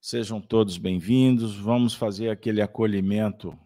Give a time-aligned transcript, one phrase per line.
[0.00, 1.56] Sejam todos bem-vindos.
[1.56, 3.56] Vamos fazer aquele acolhimento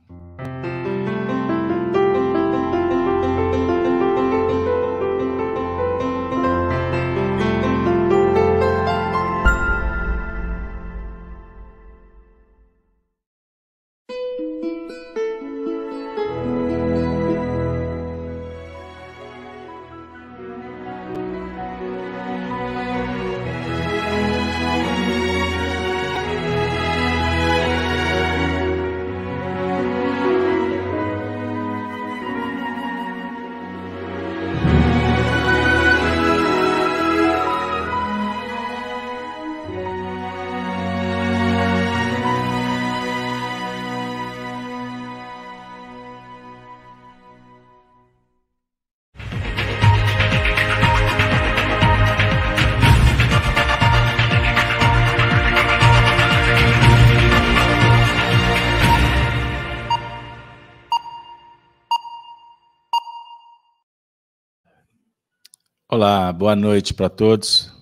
[66.07, 67.73] Olá, boa noite para todos.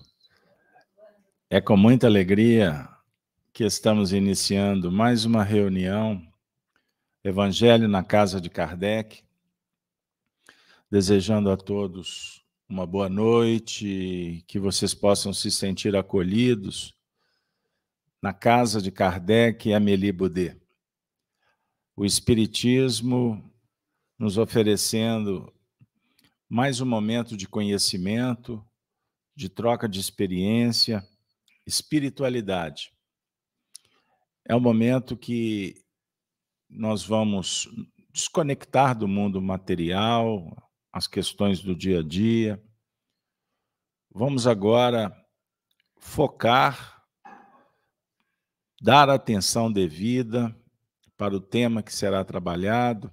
[1.49, 2.87] É com muita alegria
[3.51, 6.25] que estamos iniciando mais uma reunião
[7.21, 9.25] Evangelho na Casa de Kardec.
[10.89, 16.95] Desejando a todos uma boa noite, que vocês possam se sentir acolhidos
[18.21, 20.57] na casa de Kardec e Amélie Boudet.
[21.93, 23.53] O Espiritismo
[24.17, 25.53] nos oferecendo
[26.53, 28.63] mais um momento de conhecimento,
[29.35, 31.03] de troca de experiência,
[31.65, 32.93] espiritualidade.
[34.45, 35.83] É um momento que
[36.69, 37.67] nós vamos
[38.11, 40.55] desconectar do mundo material,
[40.91, 42.63] as questões do dia a dia.
[44.11, 45.11] Vamos agora
[45.97, 47.03] focar,
[48.79, 50.55] dar atenção devida
[51.17, 53.11] para o tema que será trabalhado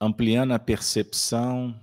[0.00, 1.78] ampliando a percepção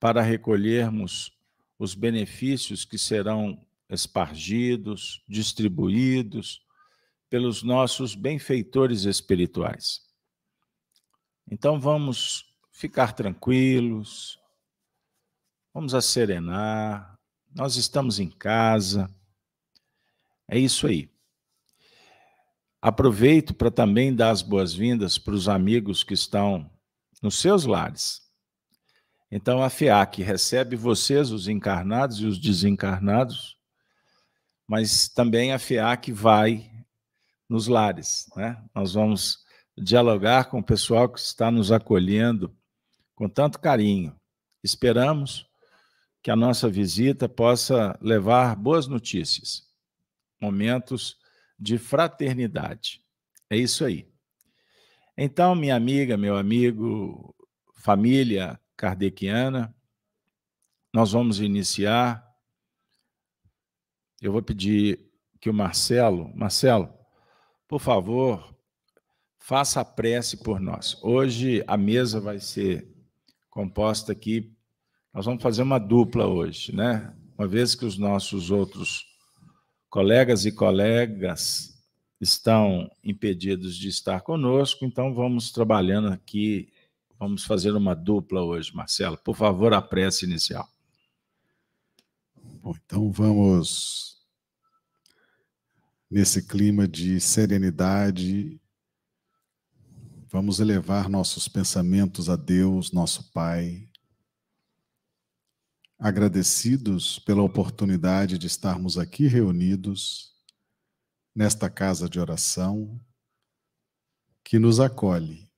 [0.00, 1.32] para recolhermos
[1.78, 6.64] os benefícios que serão espargidos, distribuídos
[7.28, 10.00] pelos nossos benfeitores espirituais.
[11.50, 14.38] Então vamos ficar tranquilos,
[15.72, 17.18] vamos acerenar,
[17.54, 19.08] nós estamos em casa,
[20.48, 21.10] é isso aí.
[22.80, 26.71] Aproveito para também dar as boas-vindas para os amigos que estão
[27.22, 28.20] nos seus lares.
[29.30, 33.56] Então a FEAC recebe vocês, os encarnados e os desencarnados,
[34.66, 36.70] mas também a FEAC vai
[37.48, 38.26] nos lares.
[38.36, 38.62] Né?
[38.74, 39.38] Nós vamos
[39.78, 42.54] dialogar com o pessoal que está nos acolhendo
[43.14, 44.14] com tanto carinho.
[44.62, 45.46] Esperamos
[46.22, 49.66] que a nossa visita possa levar boas notícias,
[50.40, 51.16] momentos
[51.58, 53.02] de fraternidade.
[53.48, 54.11] É isso aí.
[55.16, 57.34] Então, minha amiga, meu amigo,
[57.74, 59.74] família kardeciana,
[60.92, 62.26] nós vamos iniciar.
[64.22, 66.92] Eu vou pedir que o Marcelo, Marcelo,
[67.68, 68.56] por favor,
[69.38, 70.98] faça a prece por nós.
[71.02, 72.90] Hoje a mesa vai ser
[73.50, 74.56] composta aqui,
[75.12, 77.14] nós vamos fazer uma dupla hoje, né?
[77.36, 79.04] Uma vez que os nossos outros
[79.90, 81.71] colegas e colegas
[82.22, 86.72] estão impedidos de estar conosco, então vamos trabalhando aqui,
[87.18, 89.18] vamos fazer uma dupla hoje, Marcelo.
[89.18, 90.68] Por favor, a prece inicial.
[92.62, 94.22] Bom, então vamos
[96.08, 98.60] nesse clima de serenidade,
[100.30, 103.88] vamos elevar nossos pensamentos a Deus, nosso Pai,
[105.98, 110.31] agradecidos pela oportunidade de estarmos aqui reunidos
[111.34, 113.00] nesta casa de oração
[114.44, 115.50] que nos acolhe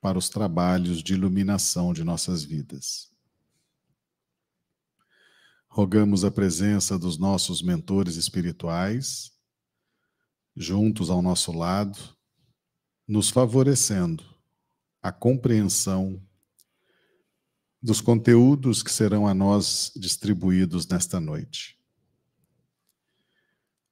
[0.00, 3.10] para os trabalhos de iluminação de nossas vidas.
[5.68, 9.32] Rogamos a presença dos nossos mentores espirituais,
[10.54, 11.98] juntos ao nosso lado,
[13.08, 14.22] nos favorecendo
[15.00, 16.22] a compreensão
[17.80, 21.81] dos conteúdos que serão a nós distribuídos nesta noite.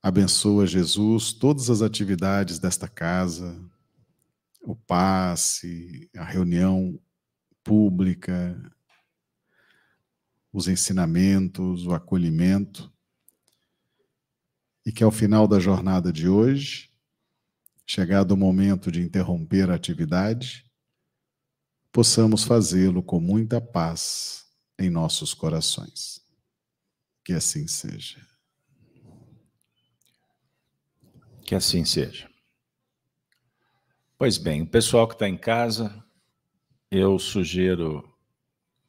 [0.02, 3.62] Abençoa, Jesus, todas as atividades desta casa,
[4.62, 6.98] o passe, a reunião
[7.62, 8.58] pública,
[10.50, 12.90] os ensinamentos, o acolhimento.
[14.86, 16.90] E que ao final da jornada de hoje,
[17.86, 20.64] chegado o momento de interromper a atividade,
[21.92, 24.46] possamos fazê-lo com muita paz
[24.78, 26.22] em nossos corações.
[27.22, 28.29] Que assim seja.
[31.50, 32.30] Que assim seja.
[34.16, 35.92] Pois bem, o pessoal que está em casa,
[36.88, 38.08] eu sugiro,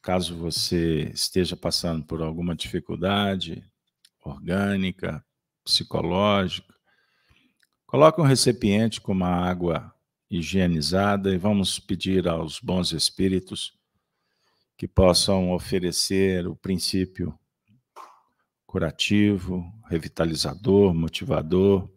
[0.00, 3.68] caso você esteja passando por alguma dificuldade
[4.24, 5.24] orgânica,
[5.64, 6.72] psicológica,
[7.84, 9.92] coloque um recipiente com uma água
[10.30, 13.76] higienizada e vamos pedir aos bons espíritos
[14.76, 17.36] que possam oferecer o princípio
[18.64, 21.91] curativo, revitalizador, motivador.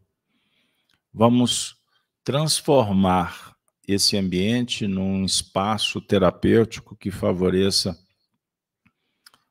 [1.18, 1.78] Vamos
[2.26, 3.56] transformar
[3.88, 7.98] esse ambiente num espaço terapêutico que favoreça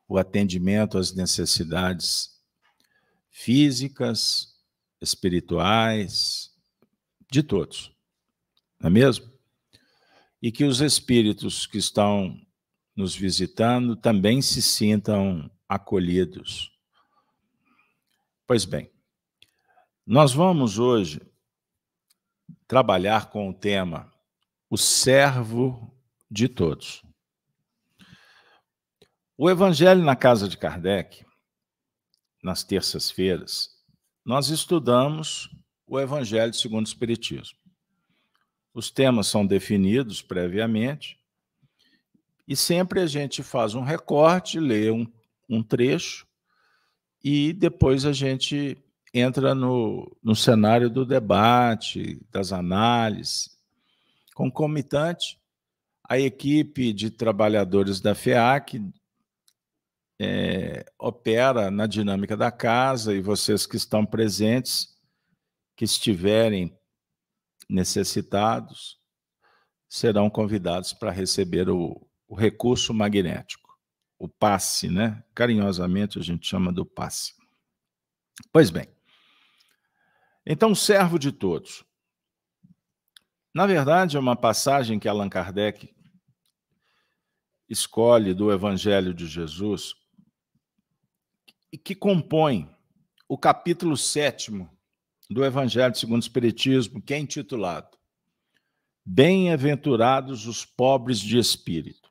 [0.06, 2.38] o atendimento às necessidades
[3.30, 4.58] físicas,
[5.00, 6.54] espirituais,
[7.32, 7.90] de todos.
[8.78, 9.32] Não é mesmo?
[10.42, 12.38] E que os espíritos que estão
[12.94, 16.70] nos visitando também se sintam acolhidos.
[18.46, 18.90] Pois bem,
[20.06, 21.22] nós vamos hoje
[22.66, 24.12] trabalhar com o tema
[24.70, 25.94] O Servo
[26.30, 27.02] de Todos.
[29.36, 31.24] O Evangelho na Casa de Kardec,
[32.42, 33.70] nas terças-feiras,
[34.24, 35.50] nós estudamos
[35.86, 37.58] o Evangelho segundo o Espiritismo.
[38.72, 41.18] Os temas são definidos previamente
[42.46, 45.06] e sempre a gente faz um recorte, lê um,
[45.48, 46.26] um trecho
[47.22, 48.76] e depois a gente
[49.14, 53.56] entra no, no cenário do debate, das análises.
[54.34, 55.40] Concomitante,
[56.02, 58.82] a equipe de trabalhadores da FEAC
[60.20, 64.96] é, opera na dinâmica da casa e vocês que estão presentes,
[65.76, 66.76] que estiverem
[67.68, 68.98] necessitados,
[69.88, 73.78] serão convidados para receber o, o recurso magnético,
[74.18, 75.22] o passe, né?
[75.32, 77.32] Carinhosamente a gente chama do passe.
[78.52, 78.88] Pois bem,
[80.46, 81.84] então, servo de todos.
[83.54, 85.94] Na verdade, é uma passagem que Allan Kardec
[87.68, 89.94] escolhe do Evangelho de Jesus
[91.72, 92.68] e que compõe
[93.28, 94.70] o capítulo sétimo
[95.30, 97.96] do Evangelho segundo o Espiritismo, que é intitulado
[99.06, 102.10] Bem-aventurados os pobres de espírito.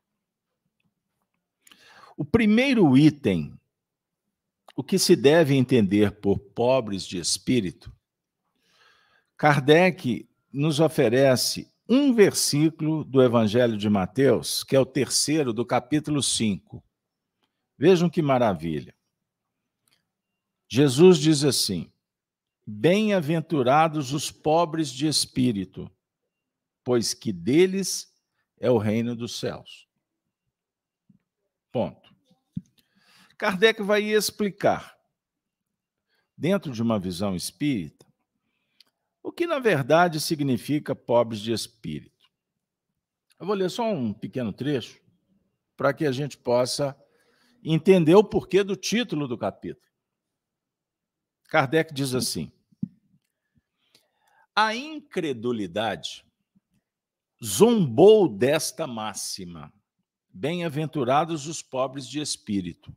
[2.15, 3.59] O primeiro item,
[4.75, 7.91] o que se deve entender por pobres de espírito,
[9.37, 16.21] Kardec nos oferece um versículo do Evangelho de Mateus, que é o terceiro do capítulo
[16.21, 16.83] 5.
[17.77, 18.95] Vejam que maravilha.
[20.69, 21.91] Jesus diz assim:
[22.65, 25.91] Bem-aventurados os pobres de espírito,
[26.83, 28.13] pois que deles
[28.59, 29.87] é o reino dos céus.
[31.71, 32.13] Ponto.
[33.37, 34.97] Kardec vai explicar,
[36.37, 38.05] dentro de uma visão espírita,
[39.23, 42.11] o que na verdade significa pobres de espírito.
[43.39, 45.01] Eu vou ler só um pequeno trecho
[45.75, 46.95] para que a gente possa
[47.63, 49.87] entender o porquê do título do capítulo.
[51.47, 52.51] Kardec diz assim:
[54.53, 56.25] A incredulidade
[57.43, 59.73] zombou desta máxima
[60.35, 62.91] Bem-aventurados os pobres de espírito.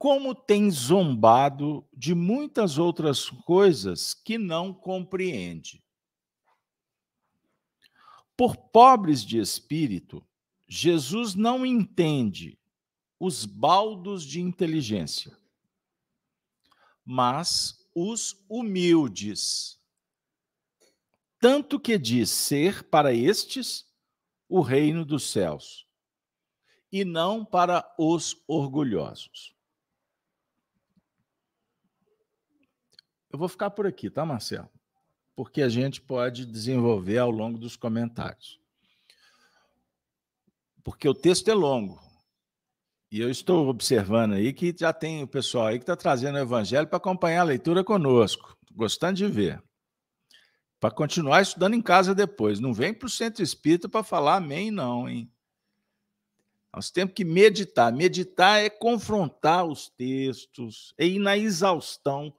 [0.00, 5.84] Como tem zombado de muitas outras coisas que não compreende.
[8.34, 10.26] Por pobres de espírito,
[10.66, 12.58] Jesus não entende
[13.18, 15.36] os baldos de inteligência,
[17.04, 19.78] mas os humildes.
[21.38, 23.84] Tanto que diz ser para estes
[24.48, 25.86] o reino dos céus,
[26.90, 29.59] e não para os orgulhosos.
[33.30, 34.68] Eu vou ficar por aqui, tá, Marcelo?
[35.36, 38.60] Porque a gente pode desenvolver ao longo dos comentários.
[40.82, 42.00] Porque o texto é longo.
[43.10, 46.40] E eu estou observando aí que já tem o pessoal aí que está trazendo o
[46.40, 48.56] evangelho para acompanhar a leitura conosco.
[48.72, 49.62] Gostando de ver
[50.80, 52.58] para continuar estudando em casa depois.
[52.58, 55.30] Não vem para o centro espírita para falar amém, não, hein?
[56.74, 57.92] Nós temos que meditar.
[57.92, 62.32] Meditar é confrontar os textos, é ir na exaustão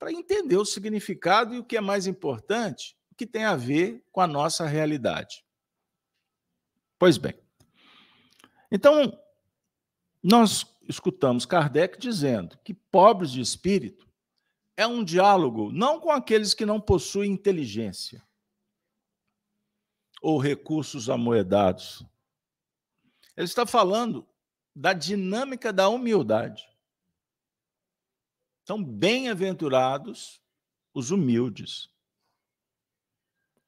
[0.00, 4.02] para entender o significado e o que é mais importante, o que tem a ver
[4.10, 5.44] com a nossa realidade.
[6.98, 7.34] Pois bem.
[8.72, 9.20] Então,
[10.22, 14.08] nós escutamos Kardec dizendo que pobres de espírito
[14.74, 18.26] é um diálogo não com aqueles que não possuem inteligência
[20.22, 22.02] ou recursos amoedados.
[23.36, 24.26] Ele está falando
[24.74, 26.69] da dinâmica da humildade.
[28.70, 30.40] Então, bem-aventurados
[30.94, 31.88] os humildes.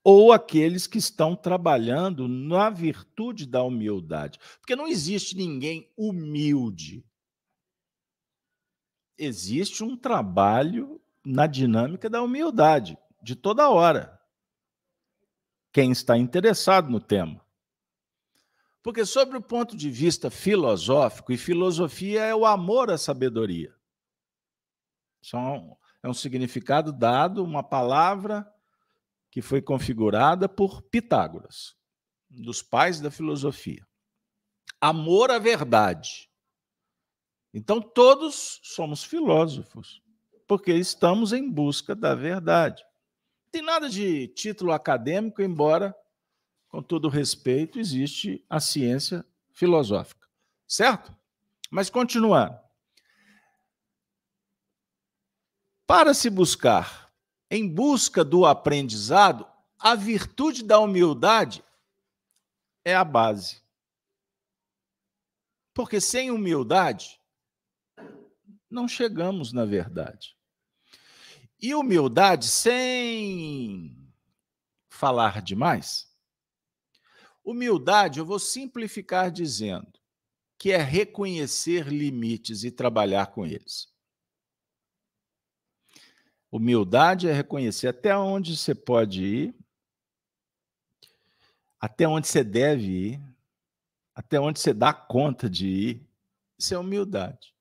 [0.04, 4.38] Ou aqueles que estão trabalhando na virtude da humildade.
[4.61, 7.04] Porque não existe ninguém humilde.
[9.18, 14.21] Existe um trabalho na dinâmica da humildade, de toda hora.
[15.73, 17.44] Quem está interessado no tema.
[18.80, 23.81] Porque, sobre o ponto de vista filosófico, e filosofia é o amor à sabedoria.
[26.02, 28.50] É um significado dado, uma palavra
[29.30, 31.74] que foi configurada por Pitágoras,
[32.28, 33.86] dos pais da filosofia.
[34.80, 36.28] Amor à verdade.
[37.54, 40.02] Então, todos somos filósofos,
[40.46, 42.82] porque estamos em busca da verdade.
[43.44, 45.94] Não tem nada de título acadêmico, embora
[46.68, 50.26] com todo respeito, existe a ciência filosófica,
[50.66, 51.14] certo?
[51.70, 52.62] Mas continuando.
[55.94, 57.12] Para se buscar,
[57.50, 59.46] em busca do aprendizado,
[59.78, 61.62] a virtude da humildade
[62.82, 63.61] é a base.
[65.75, 67.20] Porque sem humildade,
[68.70, 70.34] não chegamos na verdade.
[71.61, 74.11] E humildade, sem
[74.88, 76.11] falar demais,
[77.44, 79.92] Humildade, eu vou simplificar dizendo
[80.56, 83.91] que é reconhecer limites e trabalhar com eles.
[86.52, 89.54] Humildade é reconhecer até onde você pode ir,
[91.80, 93.23] até onde você deve ir,
[94.14, 96.06] até onde você dá conta de ir.
[96.59, 97.54] Isso é humildade.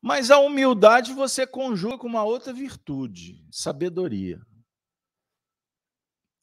[0.00, 4.40] Mas a humildade você conjuga com uma outra virtude, sabedoria.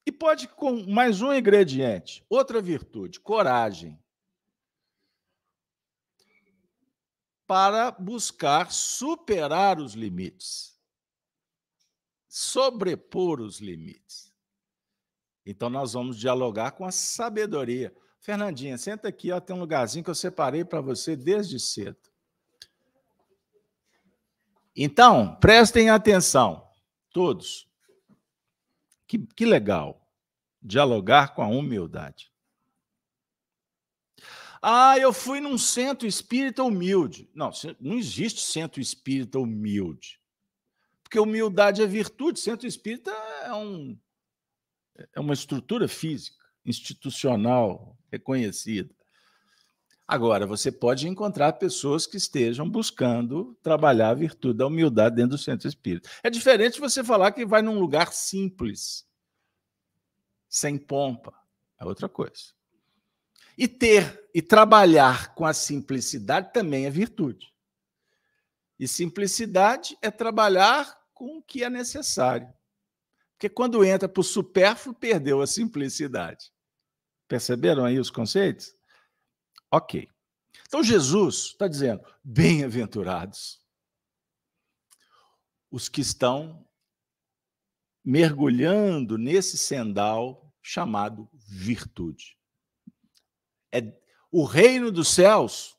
[0.05, 3.99] E pode com mais um ingrediente, outra virtude, coragem.
[7.53, 10.75] Para buscar superar os limites,
[12.27, 14.33] sobrepor os limites.
[15.45, 17.95] Então nós vamos dialogar com a sabedoria.
[18.19, 22.09] Fernandinha, senta aqui, ó, tem um lugarzinho que eu separei para você desde cedo.
[24.75, 26.67] Então, prestem atenção,
[27.11, 27.69] todos.
[29.05, 30.09] Que, que legal.
[30.59, 32.32] Dialogar com a humildade.
[34.65, 37.29] Ah, eu fui num centro espírita humilde.
[37.35, 37.51] Não,
[37.81, 40.21] não existe centro espírita humilde.
[41.03, 42.39] Porque humildade é virtude.
[42.39, 43.11] Centro espírita
[43.43, 43.99] é, um,
[45.13, 48.89] é uma estrutura física, institucional, reconhecida.
[50.07, 55.37] Agora, você pode encontrar pessoas que estejam buscando trabalhar a virtude da humildade dentro do
[55.37, 56.09] centro espírita.
[56.23, 59.05] É diferente você falar que vai num lugar simples,
[60.47, 61.33] sem pompa,
[61.77, 62.53] é outra coisa.
[63.57, 67.53] E ter e trabalhar com a simplicidade também é virtude.
[68.79, 72.51] E simplicidade é trabalhar com o que é necessário.
[73.33, 76.51] Porque quando entra para o supérfluo, perdeu a simplicidade.
[77.27, 78.75] Perceberam aí os conceitos?
[79.71, 80.09] Ok.
[80.67, 83.61] Então Jesus está dizendo: bem-aventurados
[85.69, 86.67] os que estão
[88.03, 92.37] mergulhando nesse sendal chamado virtude.
[93.73, 93.81] É
[94.31, 95.77] o reino dos céus,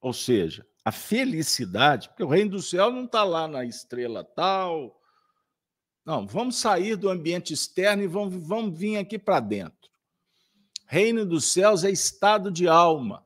[0.00, 5.00] ou seja, a felicidade, porque o reino do céu não está lá na estrela tal.
[6.04, 9.90] Não, vamos sair do ambiente externo e vamos, vamos vir aqui para dentro.
[10.86, 13.24] Reino dos céus é estado de alma.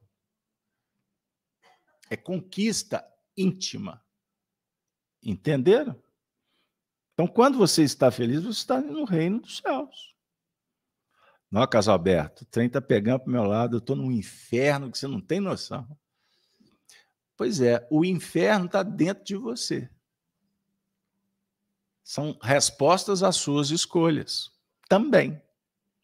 [2.10, 3.04] É conquista
[3.36, 4.04] íntima.
[5.22, 5.98] Entenderam?
[7.14, 10.13] Então, quando você está feliz, você está no reino dos céus.
[11.54, 14.98] Não, Casalberto, o trem está pegando para o meu lado, eu estou num inferno que
[14.98, 15.86] você não tem noção.
[17.36, 19.88] Pois é, o inferno está dentro de você.
[22.02, 24.50] São respostas às suas escolhas.
[24.88, 25.40] Também.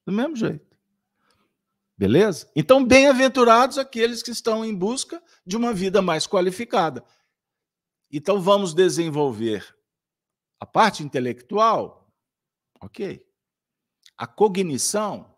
[0.06, 0.78] Do mesmo jeito.
[1.98, 2.48] Beleza?
[2.54, 7.04] Então, bem-aventurados aqueles que estão em busca de uma vida mais qualificada.
[8.08, 9.76] Então, vamos desenvolver
[10.60, 12.08] a parte intelectual,
[12.80, 13.26] ok.
[14.16, 15.29] A cognição,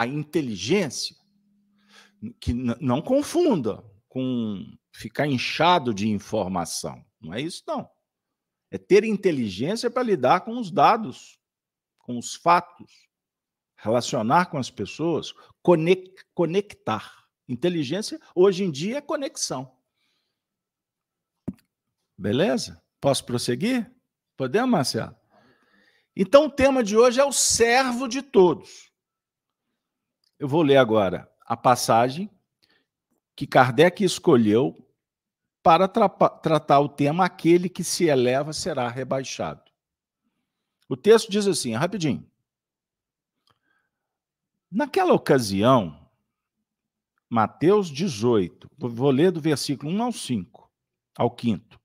[0.00, 1.14] a inteligência,
[2.40, 7.04] que não confunda com ficar inchado de informação.
[7.20, 7.86] Não é isso, não.
[8.70, 11.38] É ter inteligência para lidar com os dados,
[11.98, 13.10] com os fatos,
[13.76, 15.34] relacionar com as pessoas,
[16.32, 17.26] conectar.
[17.46, 19.70] Inteligência, hoje em dia, é conexão.
[22.16, 22.82] Beleza?
[22.98, 23.94] Posso prosseguir?
[24.34, 25.14] Podemos, Marcelo?
[26.16, 28.89] Então, o tema de hoje é o servo de todos.
[30.40, 32.30] Eu vou ler agora a passagem
[33.36, 34.74] que Kardec escolheu
[35.62, 39.70] para tra tratar o tema aquele que se eleva será rebaixado.
[40.88, 42.26] O texto diz assim, rapidinho.
[44.72, 46.08] Naquela ocasião,
[47.28, 50.70] Mateus 18, vou ler do versículo 1 ao 5,
[51.18, 51.78] ao 5.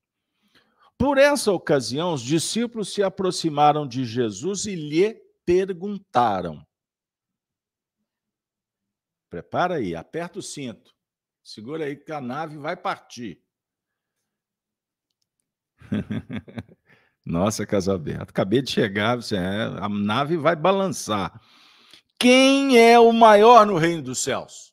[0.96, 5.12] Por essa ocasião, os discípulos se aproximaram de Jesus e lhe
[5.44, 6.65] perguntaram.
[9.28, 10.94] Prepara aí, aperta o cinto.
[11.42, 13.40] Segura aí que a nave vai partir.
[17.24, 21.40] Nossa, Casalberto, acabei de chegar, você, é, a nave vai balançar.
[22.18, 24.72] Quem é o maior no reino dos céus?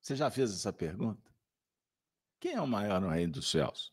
[0.00, 1.30] Você já fez essa pergunta?
[2.40, 3.92] Quem é o maior no reino dos céus?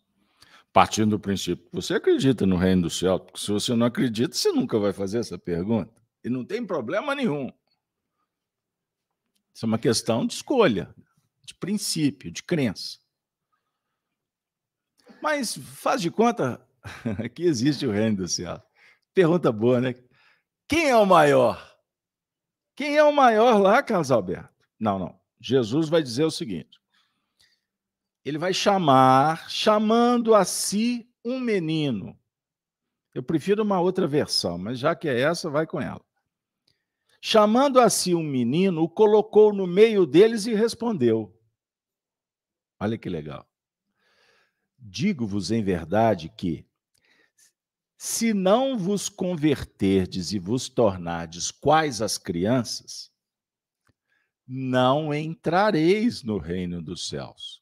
[0.72, 4.36] Partindo do princípio que você acredita no reino dos céus, porque se você não acredita,
[4.36, 5.94] você nunca vai fazer essa pergunta.
[6.26, 7.52] E não tem problema nenhum.
[9.54, 10.94] Isso é uma questão de escolha,
[11.46, 12.98] de princípio, de crença.
[15.22, 16.60] Mas faz de conta
[17.36, 18.60] que existe o reino dos céus.
[19.14, 19.94] Pergunta boa, né?
[20.68, 21.78] Quem é o maior?
[22.76, 24.50] Quem é o maior lá, Carlos Alberto?
[24.80, 25.20] Não, não.
[25.40, 26.82] Jesus vai dizer o seguinte:
[28.26, 32.20] ele vai chamar, chamando a si um menino.
[33.14, 36.04] Eu prefiro uma outra versão, mas já que é essa, vai com ela.
[37.28, 41.36] Chamando a si um menino, o colocou no meio deles e respondeu.
[42.80, 43.50] Olha que legal.
[44.78, 46.68] Digo-vos em verdade que,
[47.98, 53.12] se não vos converterdes e vos tornardes quais as crianças,
[54.48, 57.60] não entrareis no reino dos céus.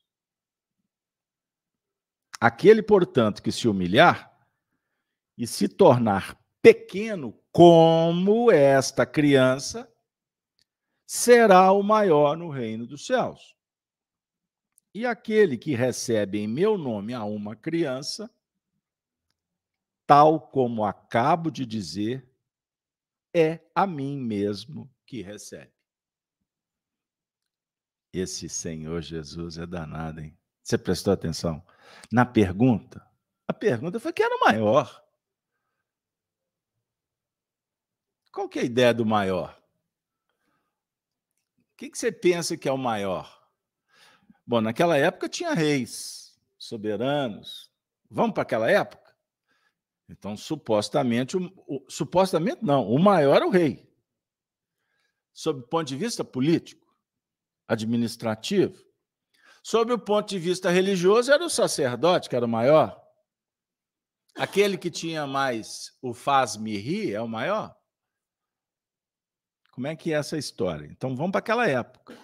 [2.37, 4.29] Aquele, portanto, que se humilhar
[5.37, 9.87] e se tornar pequeno como esta criança,
[11.05, 13.55] será o maior no reino dos céus.
[14.95, 18.33] E aquele que recebe em meu nome a uma criança,
[20.07, 22.27] tal como acabo de dizer,
[23.35, 25.71] é a mim mesmo que recebe.
[28.11, 30.35] Esse Senhor Jesus é danado, hein?
[30.63, 31.63] Você prestou atenção?
[32.11, 33.05] na pergunta,
[33.47, 35.02] a pergunta foi quem era o maior.
[38.33, 39.57] Qual que é a ideia do maior?
[41.71, 43.47] O que, que você pensa que é o maior?
[44.45, 47.71] Bom, naquela época tinha reis, soberanos.
[48.09, 49.15] Vamos para aquela época?
[50.09, 53.89] Então, supostamente, o, o, supostamente não, o maior é o rei.
[55.31, 56.93] Sob o ponto de vista político,
[57.67, 58.83] administrativo,
[59.63, 63.01] Sob o ponto de vista religioso, era o sacerdote que era o maior.
[64.35, 67.73] Aquele que tinha mais o faz-me rir é o maior.
[69.73, 70.85] Como é que é essa história?
[70.85, 72.17] Então vamos para aquela época.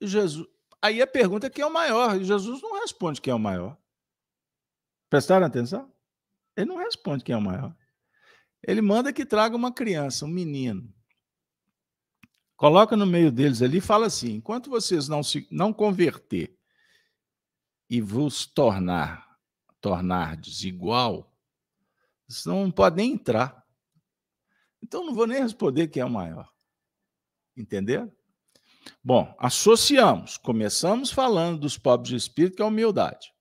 [0.00, 0.46] Jesus,
[0.82, 2.20] aí a pergunta é quem é o maior.
[2.20, 3.78] E Jesus não responde quem é o maior.
[5.08, 5.92] Prestaram atenção?
[6.56, 7.74] Ele não responde quem é o maior.
[8.66, 10.92] Ele manda que traga uma criança, um menino.
[12.56, 16.58] Coloca no meio deles ali e fala assim: enquanto vocês não se não converter
[17.88, 19.28] e vos tornar
[19.80, 21.32] tornar desigual,
[22.26, 23.64] vocês não podem entrar.
[24.82, 26.48] Então não vou nem responder quem é o maior.
[27.56, 28.12] Entendeu?
[29.02, 30.36] Bom, associamos.
[30.36, 33.32] Começamos falando dos pobres de espírito, que é a humildade.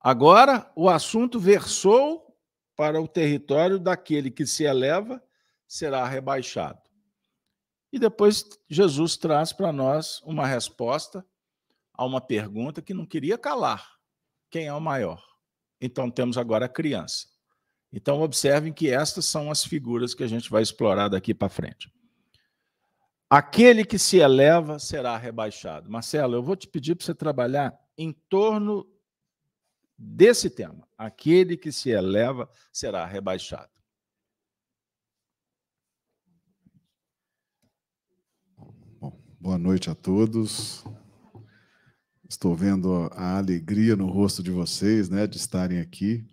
[0.00, 2.34] Agora o assunto versou
[2.74, 5.22] para o território daquele que se eleva
[5.66, 6.80] será rebaixado.
[7.92, 11.26] E depois Jesus traz para nós uma resposta
[11.92, 13.98] a uma pergunta que não queria calar:
[14.50, 15.22] quem é o maior?
[15.80, 17.28] Então temos agora a criança.
[17.92, 21.92] Então observem que estas são as figuras que a gente vai explorar daqui para frente.
[23.28, 25.90] Aquele que se eleva será rebaixado.
[25.90, 28.86] Marcelo, eu vou te pedir para você trabalhar em torno
[29.96, 30.88] desse tema.
[30.96, 33.70] Aquele que se eleva será rebaixado.
[39.40, 40.84] Boa noite a todos.
[42.28, 46.26] Estou vendo a alegria no rosto de vocês, né, de estarem aqui.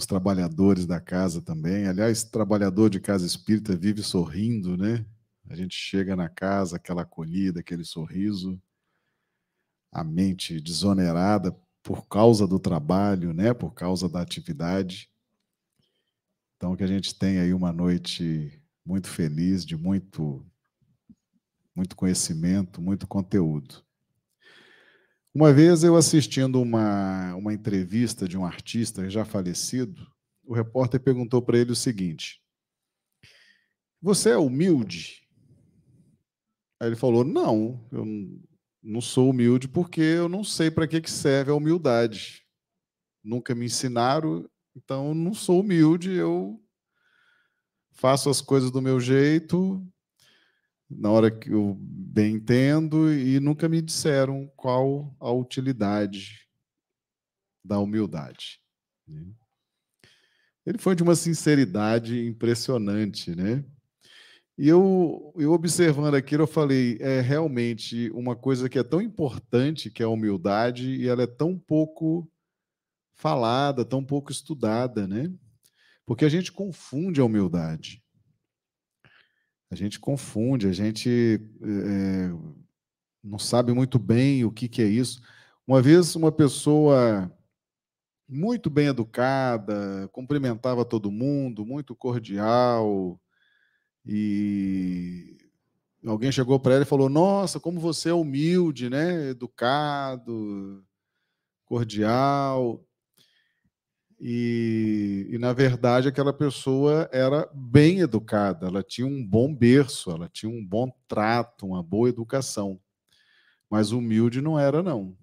[0.00, 1.86] Os trabalhadores da casa também.
[1.86, 5.04] Aliás, trabalhador de casa espírita vive sorrindo, né?
[5.46, 8.58] A gente chega na casa, aquela acolhida, aquele sorriso,
[9.92, 13.52] a mente desonerada por causa do trabalho, né?
[13.52, 15.10] Por causa da atividade.
[16.56, 20.42] Então, que a gente tenha aí uma noite muito feliz, de muito
[21.76, 23.84] muito conhecimento, muito conteúdo.
[25.32, 30.04] Uma vez eu assistindo uma, uma entrevista de um artista já falecido,
[30.44, 32.42] o repórter perguntou para ele o seguinte:
[34.02, 35.22] Você é humilde?
[36.80, 38.04] Aí ele falou: Não, eu
[38.82, 42.44] não sou humilde porque eu não sei para que, que serve a humildade.
[43.22, 46.60] Nunca me ensinaram, então eu não sou humilde, eu
[47.92, 49.86] faço as coisas do meu jeito,
[50.90, 56.48] na hora que eu bem entendo, e nunca me disseram qual a utilidade
[57.64, 58.60] da humildade.
[59.06, 59.24] Né?
[60.66, 63.64] Ele foi de uma sinceridade impressionante, né?
[64.58, 69.90] E eu, eu observando aquilo, eu falei, é realmente uma coisa que é tão importante,
[69.90, 72.30] que é a humildade, e ela é tão pouco
[73.14, 75.32] falada, tão pouco estudada, né?
[76.04, 78.02] Porque a gente confunde a humildade.
[79.70, 82.30] A gente confunde, a gente é,
[83.22, 85.20] não sabe muito bem o que, que é isso.
[85.66, 87.30] Uma vez, uma pessoa
[88.28, 93.20] muito bem educada, cumprimentava todo mundo, muito cordial,
[94.04, 95.36] e
[96.04, 99.30] alguém chegou para ela e falou: Nossa, como você é humilde, né?
[99.30, 100.84] Educado,
[101.64, 102.84] cordial.
[104.22, 110.28] E, e, na verdade, aquela pessoa era bem educada, ela tinha um bom berço, ela
[110.28, 112.78] tinha um bom trato, uma boa educação.
[113.70, 115.16] Mas humilde não era, não.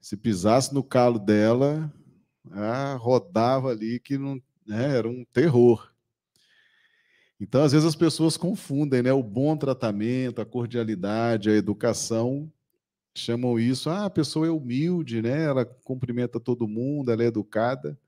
[0.00, 1.92] Se pisasse no calo dela,
[2.50, 5.94] ah, rodava ali que não, né, era um terror.
[7.40, 9.12] Então, às vezes as pessoas confundem, né?
[9.12, 12.50] O bom tratamento, a cordialidade, a educação,
[13.14, 15.44] chamam isso, ah, a pessoa é humilde, né?
[15.44, 17.98] Ela cumprimenta todo mundo, ela é educada.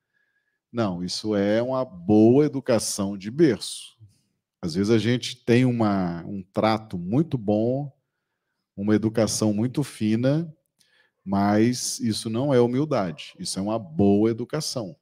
[0.73, 3.97] Não, isso é uma boa educação de berço.
[4.61, 7.93] Às vezes a gente tem uma, um trato muito bom,
[8.77, 10.53] uma educação muito fina,
[11.25, 14.97] mas isso não é humildade, isso é uma boa educação.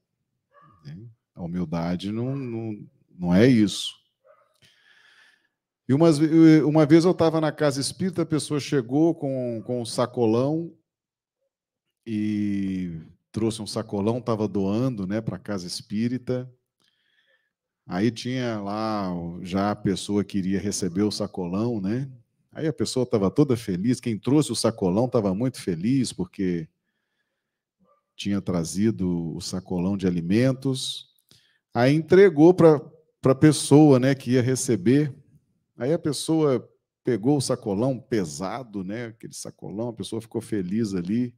[0.85, 0.96] Né?
[1.35, 2.87] A humildade não, não,
[3.18, 3.94] não é isso.
[5.88, 6.09] E uma,
[6.66, 10.72] uma vez eu estava na casa espírita, a pessoa chegou com, com um sacolão
[12.07, 13.00] e
[13.34, 16.48] trouxe um sacolão, estava doando né, para a casa espírita.
[17.84, 22.08] Aí tinha lá já a pessoa que iria receber o sacolão, né?
[22.52, 23.98] Aí a pessoa estava toda feliz.
[23.98, 26.68] Quem trouxe o sacolão estava muito feliz porque
[28.14, 31.08] tinha trazido o sacolão de alimentos.
[31.74, 32.80] Aí entregou para
[33.24, 35.12] a pessoa né, que ia receber.
[35.76, 36.70] Aí a pessoa
[37.02, 39.06] pegou o sacolão pesado, né?
[39.06, 41.34] Aquele sacolão, a pessoa ficou feliz ali,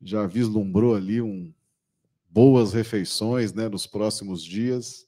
[0.00, 1.52] já vislumbrou ali um
[2.28, 5.06] boas refeições, né, nos próximos dias.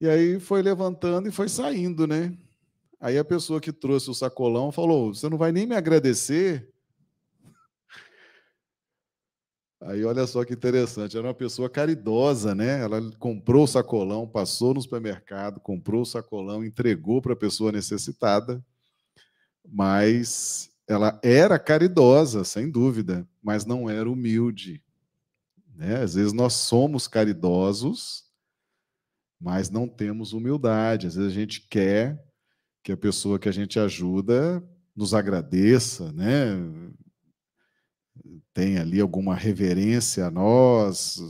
[0.00, 2.36] E aí foi levantando e foi saindo, né?
[3.00, 6.68] Aí a pessoa que trouxe o sacolão falou: "Você não vai nem me agradecer?"
[9.80, 12.82] Aí olha só que interessante, era uma pessoa caridosa, né?
[12.82, 18.62] Ela comprou o sacolão, passou no supermercado, comprou o sacolão, entregou para a pessoa necessitada,
[19.66, 24.82] mas ela era caridosa, sem dúvida, mas não era humilde.
[25.76, 26.02] Né?
[26.02, 28.24] Às vezes nós somos caridosos,
[29.40, 31.06] mas não temos humildade.
[31.06, 32.20] Às vezes a gente quer
[32.82, 34.60] que a pessoa que a gente ajuda
[34.96, 36.56] nos agradeça, né?
[38.52, 41.20] tem ali alguma reverência a nós,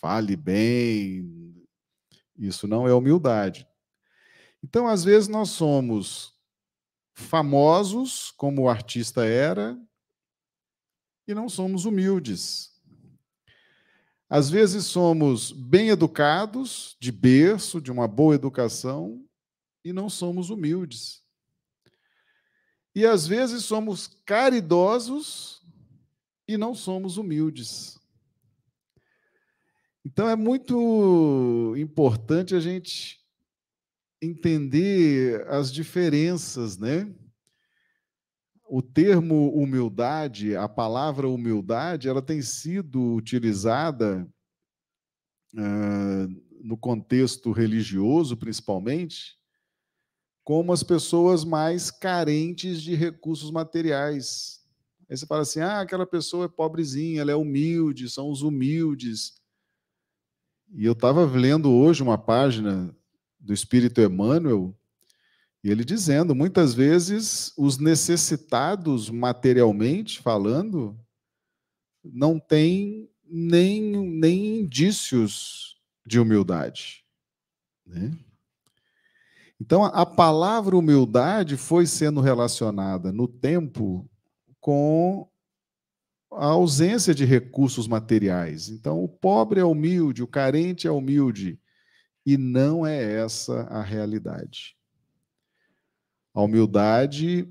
[0.00, 1.54] fale bem.
[2.38, 3.68] Isso não é humildade.
[4.64, 6.39] Então, às vezes, nós somos
[7.14, 9.78] famosos, como o artista era,
[11.26, 12.70] e não somos humildes.
[14.28, 19.24] Às vezes somos bem educados, de berço, de uma boa educação,
[19.84, 21.22] e não somos humildes.
[22.94, 25.60] E às vezes somos caridosos,
[26.46, 28.00] e não somos humildes.
[30.04, 33.19] Então é muito importante a gente
[34.20, 37.12] entender as diferenças, né?
[38.68, 44.28] O termo humildade, a palavra humildade, ela tem sido utilizada
[45.54, 49.36] uh, no contexto religioso, principalmente,
[50.44, 54.60] como as pessoas mais carentes de recursos materiais,
[55.10, 59.34] Aí você fala assim: ah, aquela pessoa é pobrezinha, ela é humilde, são os humildes.
[60.72, 62.96] E eu estava lendo hoje uma página
[63.40, 64.74] do Espírito Emmanuel,
[65.62, 70.98] e ele dizendo: muitas vezes os necessitados materialmente falando
[72.02, 75.76] não têm nem, nem indícios
[76.06, 77.04] de humildade.
[77.86, 78.16] Né?
[79.60, 84.08] Então, a palavra humildade foi sendo relacionada no tempo
[84.58, 85.28] com
[86.32, 88.70] a ausência de recursos materiais.
[88.70, 91.60] Então, o pobre é humilde, o carente é humilde,
[92.24, 94.76] e não é essa a realidade.
[96.34, 97.48] A humildade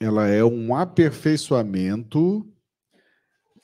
[0.00, 2.46] ela é um aperfeiçoamento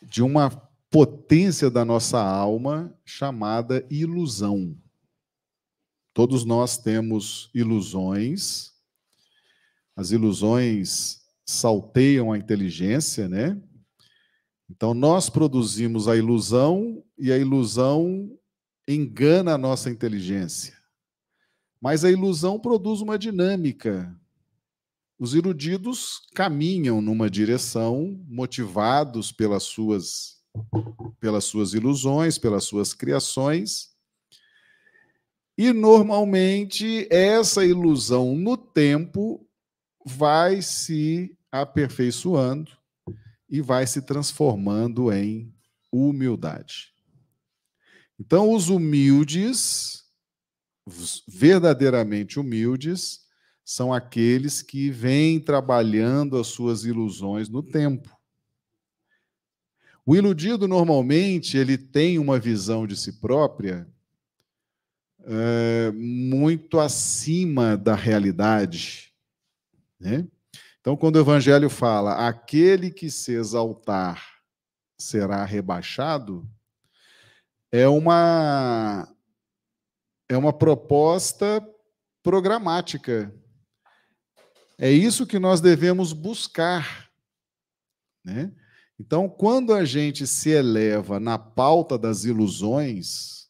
[0.02, 0.50] de uma
[0.90, 4.76] potência da nossa alma chamada ilusão.
[6.12, 8.72] Todos nós temos ilusões.
[9.96, 13.60] As ilusões salteiam a inteligência, né?
[14.68, 18.38] Então nós produzimos a ilusão e a ilusão
[18.94, 20.76] engana a nossa inteligência.
[21.80, 24.14] Mas a ilusão produz uma dinâmica.
[25.18, 30.38] Os iludidos caminham numa direção, motivados pelas suas,
[31.20, 33.90] pelas suas ilusões, pelas suas criações.
[35.56, 39.46] E normalmente essa ilusão no tempo
[40.04, 42.70] vai se aperfeiçoando
[43.48, 45.52] e vai se transformando em
[45.92, 46.94] humildade.
[48.20, 50.04] Então, os humildes,
[50.84, 53.20] os verdadeiramente humildes,
[53.64, 58.14] são aqueles que vêm trabalhando as suas ilusões no tempo.
[60.04, 63.88] O iludido, normalmente, ele tem uma visão de si própria
[65.20, 69.14] é, muito acima da realidade.
[69.98, 70.28] Né?
[70.78, 74.22] Então, quando o Evangelho fala aquele que se exaltar
[74.98, 76.46] será rebaixado,
[77.72, 79.08] é uma
[80.28, 81.66] é uma proposta
[82.22, 83.34] programática.
[84.78, 87.10] É isso que nós devemos buscar,
[88.24, 88.52] né?
[88.98, 93.48] Então, quando a gente se eleva na pauta das ilusões,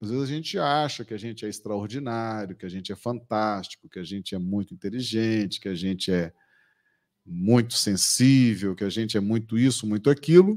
[0.00, 3.88] às vezes a gente acha que a gente é extraordinário, que a gente é fantástico,
[3.88, 6.32] que a gente é muito inteligente, que a gente é
[7.24, 10.56] muito sensível, que a gente é muito isso, muito aquilo.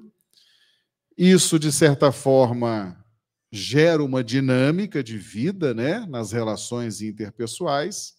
[1.22, 2.98] Isso, de certa forma,
[3.52, 8.16] gera uma dinâmica de vida né, nas relações interpessoais,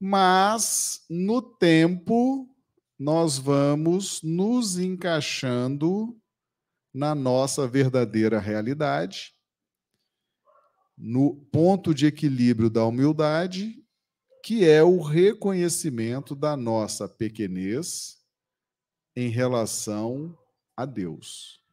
[0.00, 2.52] mas no tempo
[2.98, 6.20] nós vamos nos encaixando
[6.92, 9.32] na nossa verdadeira realidade,
[10.98, 13.80] no ponto de equilíbrio da humildade,
[14.42, 18.18] que é o reconhecimento da nossa pequenez
[19.14, 20.36] em relação
[20.76, 21.63] a Deus.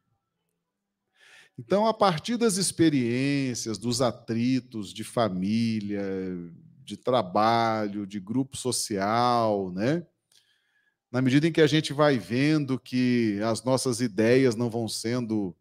[1.63, 6.02] Então, a partir das experiências, dos atritos de família,
[6.84, 10.04] de trabalho, de grupo social, né?
[11.12, 15.56] Na medida em que a gente vai vendo que as nossas ideias não vão sendo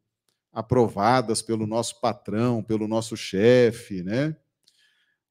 [0.50, 4.34] aprovadas pelo nosso patrão, pelo nosso chefe, né?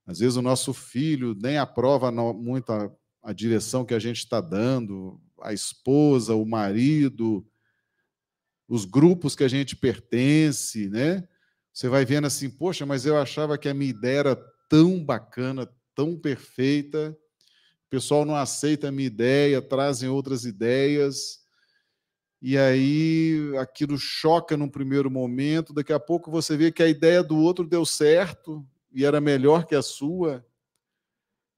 [0.05, 2.91] Às vezes o nosso filho nem aprova muito a,
[3.23, 7.43] a direção que a gente está dando, a esposa, o marido,
[8.69, 11.27] os grupos que a gente pertence, né?
[11.73, 14.35] Você vai vendo assim, poxa, mas eu achava que a minha ideia era
[14.69, 17.17] tão bacana, tão perfeita.
[17.87, 21.39] O pessoal não aceita a minha ideia, trazem outras ideias.
[22.41, 27.23] E aí aquilo choca num primeiro momento, daqui a pouco você vê que a ideia
[27.23, 30.45] do outro deu certo e era melhor que a sua.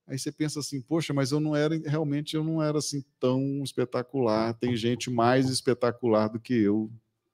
[0.07, 3.61] Aí você pensa assim, poxa, mas eu não era realmente eu não era assim tão
[3.63, 4.53] espetacular.
[4.55, 6.91] Tem gente mais espetacular do que eu,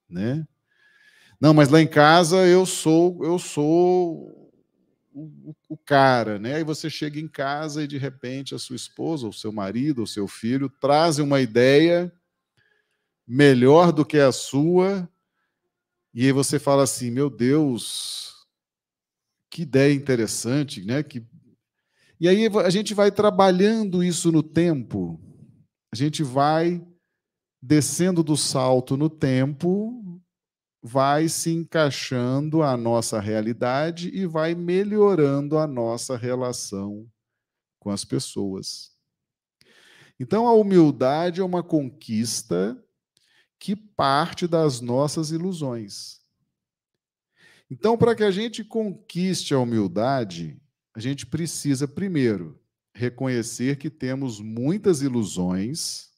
[0.10, 0.48] né?
[1.39, 4.48] Não, mas lá em casa eu sou eu sou
[5.13, 6.56] o, o, cara, né?
[6.56, 10.08] Aí você chega em casa e de repente a sua esposa, ou seu marido, ou
[10.08, 12.12] seu filho trazem uma ideia
[13.28, 15.10] melhor do que a sua,
[16.13, 18.48] e aí você fala assim: meu Deus,
[19.50, 21.04] que ideia interessante, né?
[21.04, 21.26] Que
[22.20, 25.20] e aí a gente vai trabalhando isso no tempo,
[25.91, 26.84] a gente vai
[27.62, 30.22] descendo do salto no tempo,
[30.82, 37.10] vai se encaixando a nossa realidade e vai melhorando a nossa relação
[37.80, 38.91] com as pessoas.
[40.20, 42.82] Então a humildade é uma conquista
[43.60, 46.22] que parte das nossas ilusões.
[47.70, 50.58] Então, para que a gente conquiste a humildade,
[50.93, 52.60] a gente precisa, primeiro,
[52.93, 56.10] reconhecer que temos muitas ilusões,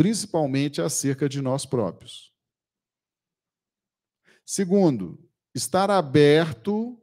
[0.00, 2.32] principalmente acerca de nós próprios.
[4.46, 5.22] Segundo,
[5.54, 6.98] estar aberto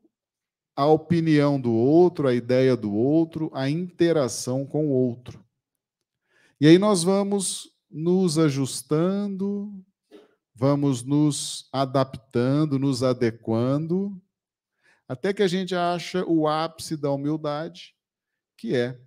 [0.76, 5.46] à opinião do outro, à ideia do outro, à interação com o outro.
[6.60, 9.72] E aí nós vamos nos ajustando,
[10.56, 14.20] vamos nos adaptando, nos adequando
[15.08, 17.96] até que a gente acha o ápice da humildade,
[18.58, 19.00] que é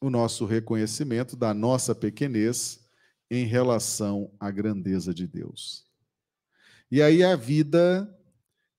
[0.00, 2.80] o nosso reconhecimento da nossa pequenez
[3.30, 5.84] em relação à grandeza de Deus.
[6.90, 8.12] E aí a vida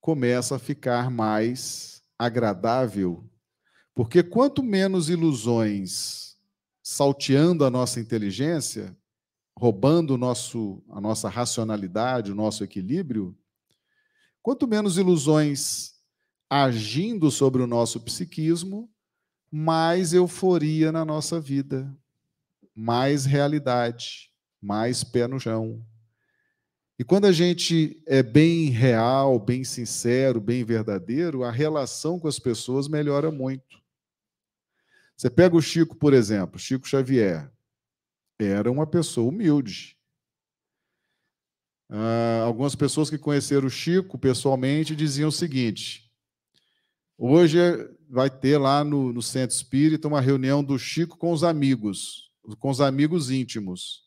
[0.01, 3.23] começa a ficar mais agradável,
[3.93, 6.37] Porque quanto menos ilusões
[6.81, 8.95] salteando a nossa inteligência,
[9.57, 13.37] roubando o nosso, a nossa racionalidade, o nosso equilíbrio,
[14.41, 15.93] quanto menos ilusões
[16.49, 18.89] agindo sobre o nosso psiquismo,
[19.51, 21.93] mais euforia na nossa vida,
[22.73, 25.85] mais realidade, mais pé no chão.
[26.97, 32.39] E quando a gente é bem real, bem sincero, bem verdadeiro, a relação com as
[32.39, 33.81] pessoas melhora muito.
[35.17, 37.51] Você pega o Chico, por exemplo, Chico Xavier,
[38.39, 39.97] era uma pessoa humilde.
[41.89, 46.09] Ah, algumas pessoas que conheceram o Chico pessoalmente diziam o seguinte:
[47.17, 47.57] hoje
[48.11, 52.69] vai ter lá no, no Centro Espírita uma reunião do Chico com os amigos, com
[52.69, 54.03] os amigos íntimos.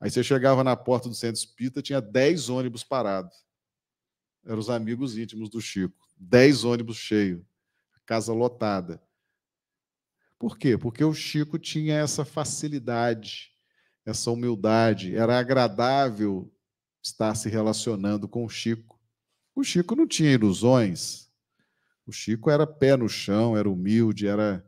[0.00, 3.34] Aí você chegava na porta do Centro Espírita, tinha 10 ônibus parados.
[4.46, 6.06] Eram os amigos íntimos do Chico.
[6.16, 7.42] 10 ônibus cheios,
[8.06, 9.02] casa lotada.
[10.38, 10.78] Por quê?
[10.78, 13.52] Porque o Chico tinha essa facilidade,
[14.06, 15.16] essa humildade.
[15.16, 16.52] Era agradável
[17.02, 19.00] estar se relacionando com o Chico.
[19.52, 21.27] O Chico não tinha ilusões,
[22.08, 24.66] o Chico era pé no chão, era humilde, era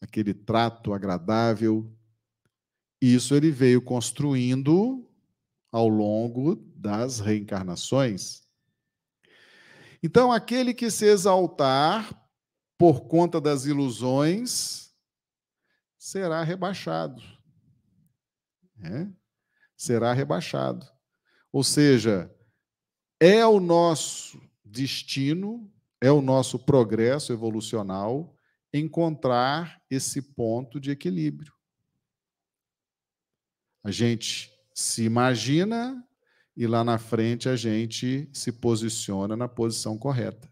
[0.00, 1.96] aquele trato agradável.
[3.00, 5.08] Isso ele veio construindo
[5.70, 8.42] ao longo das reencarnações.
[10.02, 12.12] Então, aquele que se exaltar
[12.76, 14.92] por conta das ilusões
[15.96, 17.22] será rebaixado.
[18.82, 19.06] É?
[19.76, 20.84] Será rebaixado.
[21.52, 22.28] Ou seja,
[23.20, 28.36] é o nosso destino é o nosso progresso evolucional
[28.74, 31.52] encontrar esse ponto de equilíbrio.
[33.84, 36.04] A gente se imagina
[36.56, 40.50] e lá na frente a gente se posiciona na posição correta.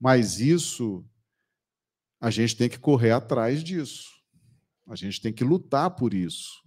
[0.00, 1.04] Mas isso,
[2.18, 4.08] a gente tem que correr atrás disso.
[4.88, 6.62] A gente tem que lutar por isso.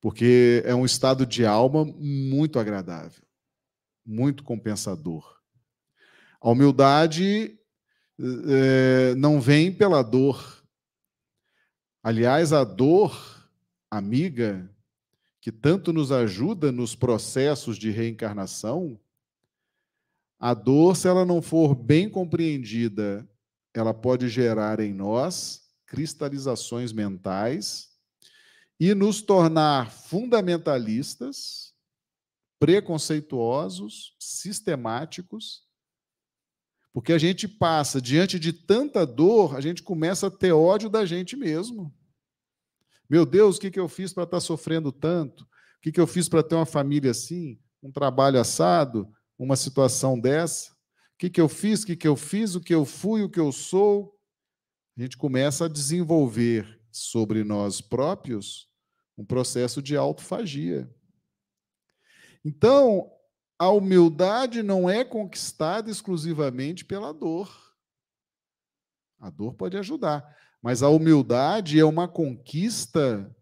[0.00, 3.24] Porque é um estado de alma muito agradável,
[4.04, 5.43] muito compensador.
[6.44, 7.58] A humildade
[8.20, 10.62] é, não vem pela dor.
[12.02, 13.48] Aliás, a dor
[13.90, 14.70] amiga,
[15.40, 19.00] que tanto nos ajuda nos processos de reencarnação,
[20.38, 23.26] a dor, se ela não for bem compreendida,
[23.72, 27.88] ela pode gerar em nós cristalizações mentais
[28.78, 31.72] e nos tornar fundamentalistas,
[32.58, 35.64] preconceituosos, sistemáticos
[36.94, 41.04] porque a gente passa diante de tanta dor, a gente começa a ter ódio da
[41.04, 41.92] gente mesmo.
[43.10, 45.42] Meu Deus, o que, que eu fiz para estar tá sofrendo tanto?
[45.42, 45.48] O
[45.82, 47.58] que, que eu fiz para ter uma família assim?
[47.82, 49.12] Um trabalho assado?
[49.36, 50.70] Uma situação dessa?
[50.70, 51.82] O que, que eu fiz?
[51.82, 52.54] O que, que eu fiz?
[52.54, 53.22] O que eu fui?
[53.22, 54.16] O que eu sou?
[54.96, 58.68] A gente começa a desenvolver sobre nós próprios
[59.18, 60.88] um processo de autofagia.
[62.44, 63.10] Então,
[63.58, 67.74] a humildade não é conquistada exclusivamente pela dor.
[69.20, 73.34] A dor pode ajudar, mas a humildade é uma conquista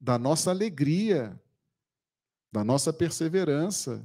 [0.00, 1.38] da nossa alegria,
[2.50, 4.04] da nossa perseverança.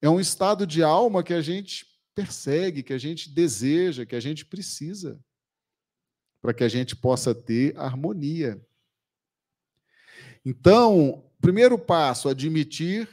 [0.00, 4.20] É um estado de alma que a gente persegue, que a gente deseja, que a
[4.20, 5.18] gente precisa,
[6.40, 8.64] para que a gente possa ter harmonia.
[10.44, 13.08] Então, primeiro passo, admitir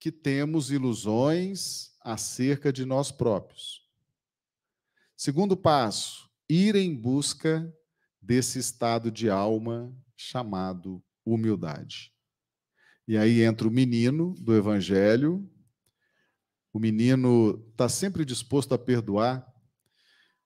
[0.00, 3.86] que temos ilusões acerca de nós próprios.
[5.14, 7.70] Segundo passo, ir em busca
[8.20, 12.12] desse estado de alma chamado humildade.
[13.06, 15.46] E aí entra o menino do evangelho.
[16.72, 19.46] O menino está sempre disposto a perdoar.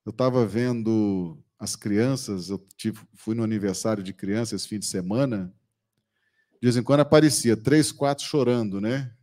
[0.05, 4.87] Eu estava vendo as crianças, eu tive, fui no aniversário de crianças esse fim de
[4.87, 5.55] semana.
[6.55, 9.15] De vez em quando aparecia três, quatro chorando, né?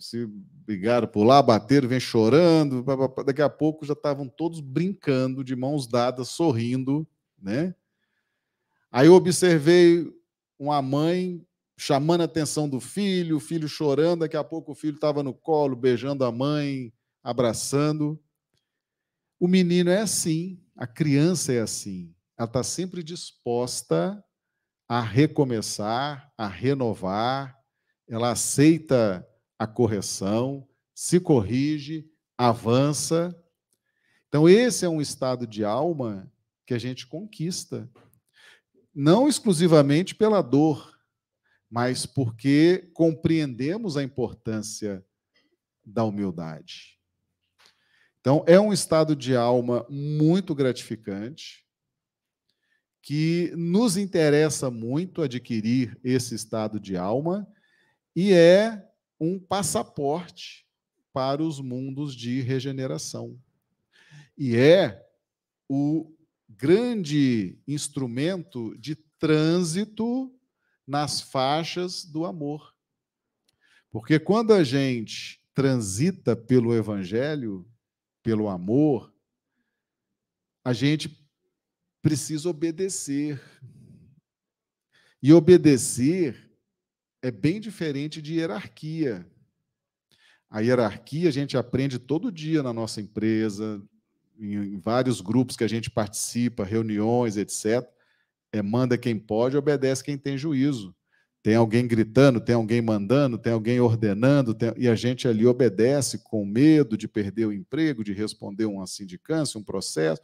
[0.00, 0.26] Se
[0.66, 2.84] brigaram por lá, bateram, vem chorando,
[3.24, 7.06] daqui a pouco já estavam todos brincando, de mãos dadas, sorrindo,
[7.40, 7.74] né?
[8.90, 10.10] Aí eu observei
[10.58, 11.44] uma mãe
[11.76, 15.34] chamando a atenção do filho, o filho chorando, daqui a pouco o filho estava no
[15.34, 16.92] colo, beijando a mãe,
[17.22, 18.18] abraçando.
[19.38, 24.22] O menino é assim, a criança é assim, ela está sempre disposta
[24.88, 27.58] a recomeçar, a renovar,
[28.08, 29.26] ela aceita
[29.58, 33.34] a correção, se corrige, avança.
[34.28, 36.30] Então, esse é um estado de alma
[36.66, 37.88] que a gente conquista,
[38.94, 40.98] não exclusivamente pela dor,
[41.70, 45.04] mas porque compreendemos a importância
[45.84, 46.98] da humildade.
[48.20, 51.64] Então, é um estado de alma muito gratificante,
[53.00, 57.46] que nos interessa muito adquirir esse estado de alma
[58.16, 58.84] e é
[59.18, 60.66] um passaporte
[61.12, 63.40] para os mundos de regeneração.
[64.36, 65.02] E é
[65.68, 66.14] o
[66.48, 70.32] grande instrumento de trânsito
[70.86, 72.74] nas faixas do amor.
[73.90, 77.66] Porque quando a gente transita pelo evangelho,
[78.22, 79.12] pelo amor,
[80.62, 81.26] a gente
[82.02, 83.40] precisa obedecer.
[85.22, 86.45] E obedecer
[87.26, 89.26] é bem diferente de hierarquia.
[90.48, 93.82] A hierarquia a gente aprende todo dia na nossa empresa,
[94.38, 97.84] em vários grupos que a gente participa, reuniões, etc.
[98.52, 100.94] É manda quem pode, obedece quem tem juízo.
[101.42, 104.72] Tem alguém gritando, tem alguém mandando, tem alguém ordenando, tem...
[104.76, 109.58] e a gente ali obedece com medo de perder o emprego, de responder uma sindicância,
[109.58, 110.20] um processo,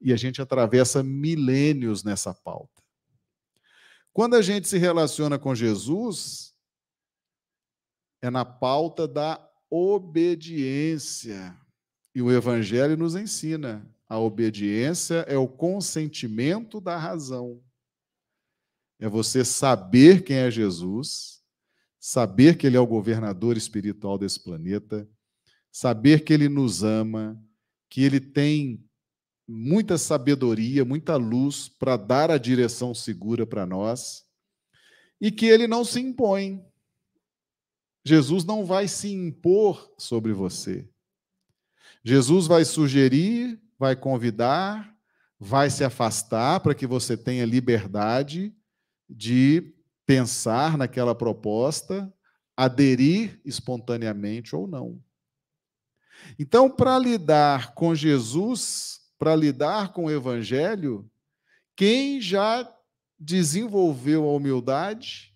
[0.00, 2.82] e a gente atravessa milênios nessa pauta.
[4.18, 6.52] Quando a gente se relaciona com Jesus,
[8.20, 9.40] é na pauta da
[9.70, 11.56] obediência.
[12.12, 17.62] E o Evangelho nos ensina: a obediência é o consentimento da razão.
[18.98, 21.40] É você saber quem é Jesus,
[22.00, 25.08] saber que Ele é o governador espiritual desse planeta,
[25.70, 27.40] saber que Ele nos ama,
[27.88, 28.84] que Ele tem
[29.48, 34.26] muita sabedoria, muita luz para dar a direção segura para nós
[35.18, 36.62] e que Ele não se impõe.
[38.04, 40.88] Jesus não vai se impor sobre você.
[42.04, 44.94] Jesus vai sugerir, vai convidar,
[45.40, 48.54] vai se afastar para que você tenha liberdade
[49.08, 49.74] de
[50.06, 52.12] pensar naquela proposta,
[52.56, 55.02] aderir espontaneamente ou não.
[56.38, 61.10] Então, para lidar com Jesus, para lidar com o Evangelho,
[61.74, 62.72] quem já
[63.18, 65.34] desenvolveu a humildade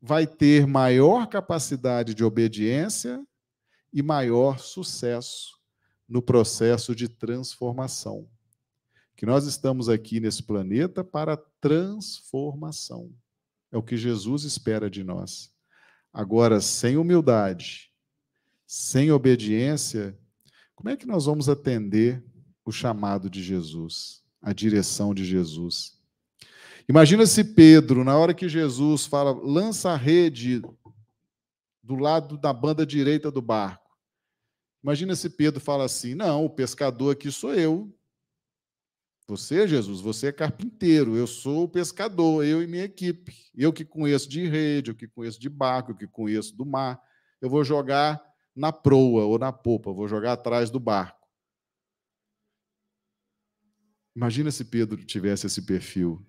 [0.00, 3.22] vai ter maior capacidade de obediência
[3.92, 5.58] e maior sucesso
[6.08, 8.28] no processo de transformação.
[9.14, 13.12] Que nós estamos aqui nesse planeta para transformação.
[13.70, 15.52] É o que Jesus espera de nós.
[16.12, 17.92] Agora, sem humildade,
[18.66, 20.18] sem obediência,
[20.74, 22.24] como é que nós vamos atender
[22.70, 25.98] o chamado de Jesus, a direção de Jesus?
[26.88, 30.62] Imagina se Pedro, na hora que Jesus fala, lança a rede
[31.82, 33.90] do lado da banda direita do barco.
[34.82, 37.92] Imagina se Pedro fala assim: não, o pescador aqui sou eu.
[39.28, 43.32] Você, Jesus, você é carpinteiro, eu sou o pescador, eu e minha equipe.
[43.54, 47.00] Eu que conheço de rede, eu que conheço de barco, eu que conheço do mar.
[47.40, 48.20] Eu vou jogar
[48.56, 51.19] na proa ou na popa, vou jogar atrás do barco.
[54.20, 56.22] Imagina se Pedro tivesse esse perfil.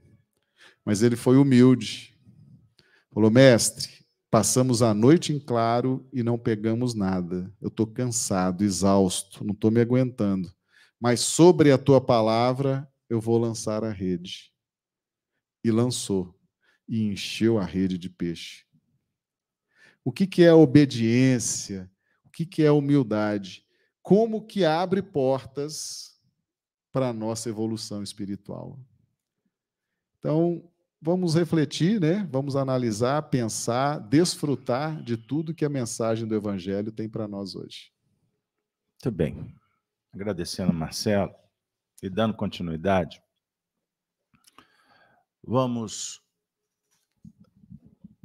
[0.86, 2.18] Mas ele foi humilde.
[3.14, 7.54] Falou, mestre, Passamos a noite em claro e não pegamos nada.
[7.60, 10.50] Eu estou cansado, exausto, não estou me aguentando.
[10.98, 14.54] Mas sobre a tua palavra eu vou lançar a rede.
[15.66, 16.34] E lançou,
[16.88, 18.64] e encheu a rede de peixe.
[20.02, 21.92] O que, que é obediência?
[22.24, 23.66] O que, que é humildade?
[24.02, 26.11] Como que abre portas
[26.92, 28.80] para a nossa evolução espiritual?
[30.20, 30.70] Então,
[31.02, 32.28] vamos refletir, né?
[32.32, 37.92] Vamos analisar, pensar, desfrutar de tudo que a mensagem do Evangelho tem para nós hoje.
[39.04, 39.56] Muito bem.
[40.14, 41.34] Agradecendo, Marcelo,
[42.04, 43.22] e dando continuidade,
[45.44, 46.22] vamos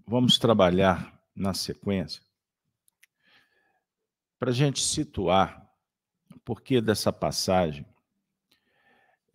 [0.06, 2.22] vamos trabalhar na sequência
[4.38, 5.68] para a gente situar
[6.34, 7.86] o porquê dessa passagem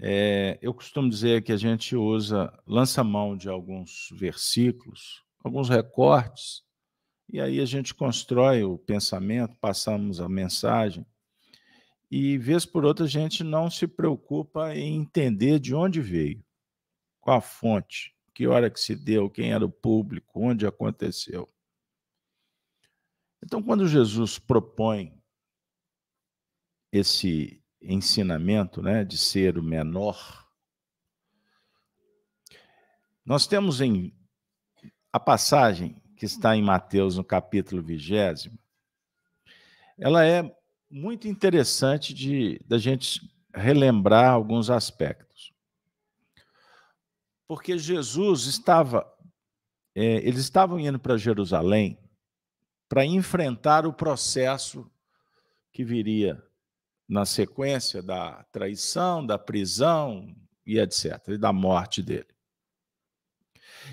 [0.04, 6.64] é, eu costumo dizer que a gente usa, lança mão de alguns versículos, alguns recortes,
[7.32, 11.06] e aí a gente constrói o pensamento, passamos a mensagem,
[12.10, 16.44] e vez por outra a gente não se preocupa em entender de onde veio,
[17.20, 21.48] qual a fonte, que hora que se deu, quem era o público, onde aconteceu.
[23.44, 25.16] Então, quando Jesus propõe
[26.92, 30.48] esse ensinamento né, de ser o menor,
[33.26, 34.14] nós temos em
[35.12, 38.58] a passagem que está em Mateus, no capítulo vigésimo,
[39.98, 40.56] ela é
[40.90, 43.22] muito interessante de da gente
[43.54, 45.54] relembrar alguns aspectos.
[47.48, 49.06] Porque Jesus estava,
[49.94, 51.98] é, eles estavam indo para Jerusalém
[52.88, 54.90] para enfrentar o processo
[55.72, 56.44] que viria
[57.08, 60.36] na sequência da traição, da prisão,
[60.66, 62.28] e etc., e da morte dele.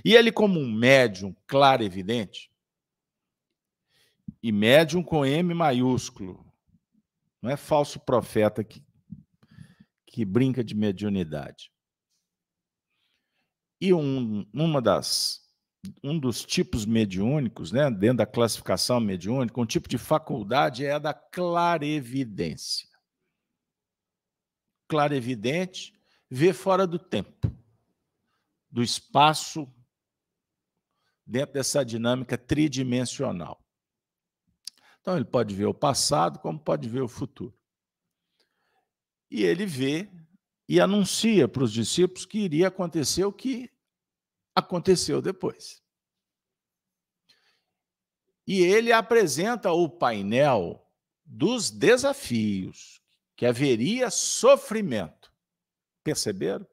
[0.05, 2.51] E ele, como um médium claro evidente,
[4.43, 6.47] e médium com M maiúsculo,
[7.43, 8.85] não é falso profeta que,
[10.07, 11.73] que brinca de mediunidade.
[13.81, 15.41] E um, uma das,
[16.03, 20.99] um dos tipos mediúnicos, né, dentro da classificação mediúnica, um tipo de faculdade é a
[20.99, 22.88] da clarevidência.
[24.89, 25.95] Clarevidente
[26.31, 27.55] vê fora do tempo,
[28.71, 29.73] do espaço,
[31.27, 33.63] dentro dessa dinâmica tridimensional.
[35.01, 37.57] Então, ele pode ver o passado, como pode ver o futuro.
[39.31, 40.11] E ele vê
[40.69, 43.71] e anuncia para os discípulos que iria acontecer o que
[44.55, 45.83] aconteceu depois.
[48.47, 50.87] E ele apresenta o painel
[51.25, 53.03] dos desafios,
[53.39, 55.33] que haveria sofrimento.
[56.03, 56.67] Perceberam?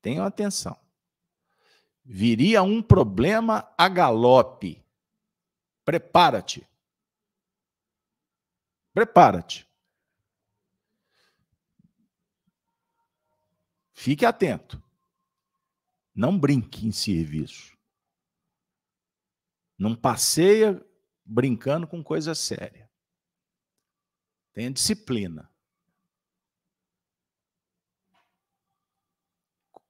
[0.00, 0.78] Tenham atenção.
[2.04, 4.80] Viria um problema a galope.
[5.84, 6.64] Prepara-te.
[8.94, 9.68] Prepara-te.
[13.92, 14.80] Fique atento.
[16.14, 17.76] Não brinque em serviço.
[19.76, 20.80] Não passeia
[21.24, 22.85] brincando com coisa séria.
[24.56, 25.52] Tenha disciplina.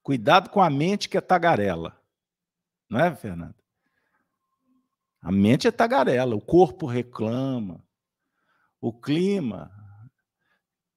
[0.02, 1.96] Cuidado com a mente que é tagarela.
[2.90, 3.54] Não é, Fernando?
[5.22, 7.80] A mente é tagarela, o corpo reclama,
[8.80, 9.70] o clima,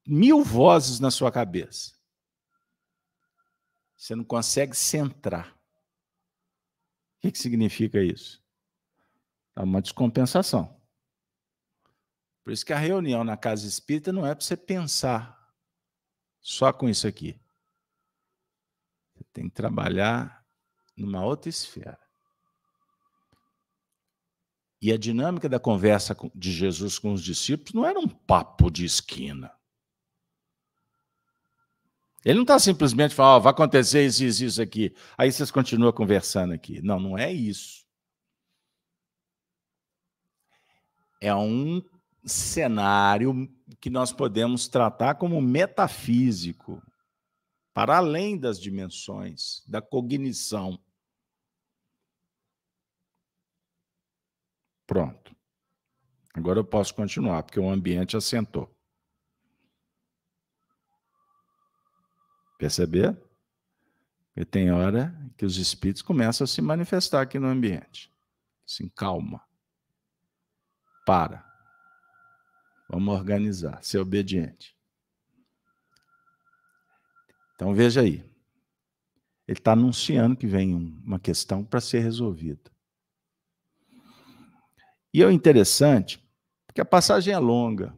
[0.03, 1.93] mil vozes na sua cabeça.
[3.95, 5.55] Você não consegue centrar.
[7.17, 8.43] O que, que significa isso?
[9.55, 10.79] É uma descompensação.
[12.50, 15.54] Por isso que a reunião na casa espírita não é para você pensar
[16.41, 17.39] só com isso aqui.
[19.14, 20.43] Você tem que trabalhar
[20.97, 22.00] numa outra esfera.
[24.82, 28.84] E a dinâmica da conversa de Jesus com os discípulos não era um papo de
[28.84, 29.56] esquina.
[32.26, 34.95] Ele não está simplesmente falando, oh, vai acontecer isso, isso, isso aqui.
[35.16, 36.82] Aí vocês continuam conversando aqui.
[36.82, 37.86] Não, não é isso.
[41.22, 41.80] É um
[42.26, 43.49] cenário
[43.80, 46.82] que nós podemos tratar como metafísico,
[47.74, 50.78] para além das dimensões da cognição.
[54.86, 55.36] Pronto.
[56.34, 58.74] Agora eu posso continuar, porque o ambiente assentou.
[62.57, 63.15] Perceber?
[64.34, 68.13] Porque tem hora que os espíritos começam a se manifestar aqui no ambiente.
[68.65, 69.41] Assim, calma.
[71.05, 71.49] Para.
[72.90, 74.76] Vamos organizar, ser obediente.
[77.54, 78.28] Então veja aí.
[79.48, 80.74] Ele está anunciando que vem
[81.04, 82.72] uma questão para ser resolvida.
[85.14, 86.24] E é interessante,
[86.66, 87.98] porque a passagem é longa.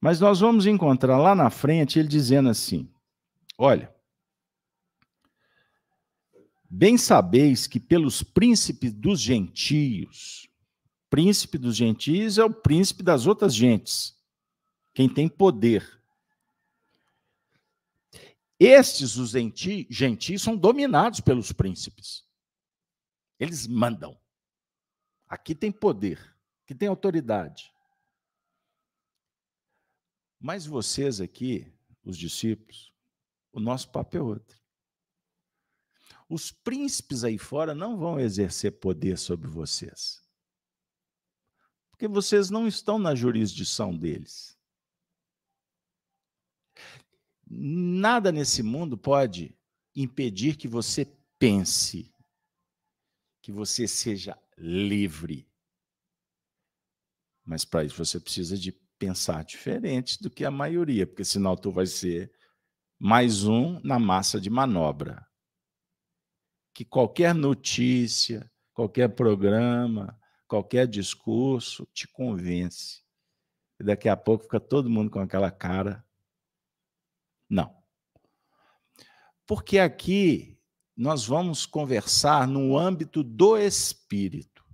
[0.00, 2.90] Mas nós vamos encontrar lá na frente ele dizendo assim:
[3.56, 3.94] Olha,
[6.68, 10.49] bem sabeis que pelos príncipes dos gentios,
[11.10, 14.16] príncipe dos gentios é o príncipe das outras gentes,
[14.94, 16.00] quem tem poder.
[18.58, 22.24] Estes, os gentios, são dominados pelos príncipes.
[23.38, 24.18] Eles mandam.
[25.26, 26.18] Aqui tem poder,
[26.62, 27.72] aqui tem autoridade.
[30.38, 31.72] Mas vocês aqui,
[32.04, 32.92] os discípulos,
[33.52, 34.60] o nosso papel é outro.
[36.28, 40.22] Os príncipes aí fora não vão exercer poder sobre vocês.
[42.00, 44.58] Porque vocês não estão na jurisdição deles.
[47.46, 49.54] Nada nesse mundo pode
[49.94, 51.04] impedir que você
[51.38, 52.10] pense,
[53.42, 55.46] que você seja livre.
[57.44, 61.70] Mas para isso você precisa de pensar diferente do que a maioria, porque senão tu
[61.70, 62.32] vai ser
[62.98, 65.22] mais um na massa de manobra.
[66.72, 70.18] Que qualquer notícia, qualquer programa,
[70.50, 73.04] qualquer discurso te convence.
[73.78, 76.04] E daqui a pouco fica todo mundo com aquela cara.
[77.48, 77.72] Não.
[79.46, 80.58] Porque aqui
[80.96, 84.64] nós vamos conversar no âmbito do espírito.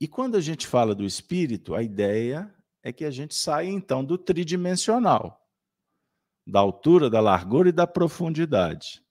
[0.00, 4.02] E quando a gente fala do espírito, a ideia é que a gente saia então
[4.02, 5.46] do tridimensional
[6.46, 9.04] da altura, da largura e da profundidade.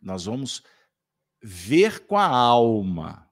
[0.00, 0.62] Nós vamos
[1.42, 3.30] ver com a alma.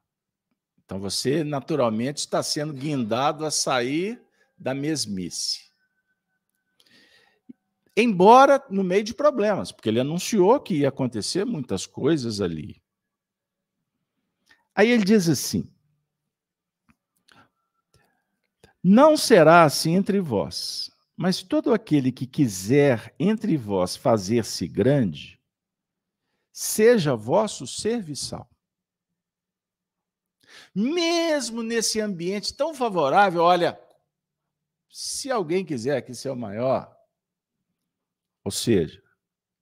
[0.84, 4.20] Então você naturalmente está sendo guindado a sair
[4.56, 5.68] da mesmice.
[7.96, 12.82] Embora no meio de problemas, porque ele anunciou que ia acontecer muitas coisas ali.
[14.74, 15.68] Aí ele diz assim:
[18.82, 25.37] Não será assim entre vós, mas todo aquele que quiser entre vós fazer-se grande,
[26.58, 28.50] seja vosso serviçal.
[30.74, 33.80] Mesmo nesse ambiente tão favorável, olha,
[34.90, 36.92] se alguém quiser aqui ser o maior,
[38.42, 39.00] ou seja,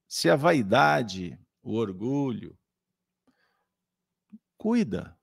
[0.08, 2.58] se a vaidade, o orgulho,
[4.56, 5.20] cuida,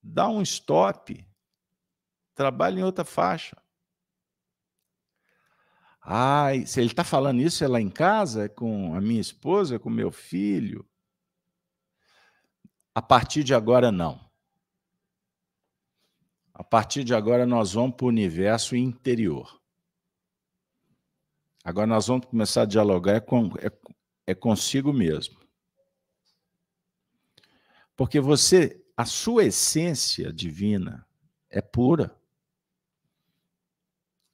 [0.00, 1.26] dá um stop,
[2.36, 3.60] trabalha em outra faixa.
[6.00, 9.76] Ai, se ele está falando isso é lá em casa, é com a minha esposa,
[9.76, 10.88] é com meu filho.
[12.94, 14.28] A partir de agora, não.
[16.52, 19.58] A partir de agora, nós vamos para o universo interior.
[21.62, 23.70] Agora nós vamos começar a dialogar é, com, é,
[24.26, 25.38] é consigo mesmo.
[27.94, 31.06] Porque você, a sua essência divina
[31.50, 32.17] é pura.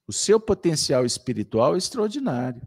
[0.07, 2.67] O seu potencial espiritual é extraordinário.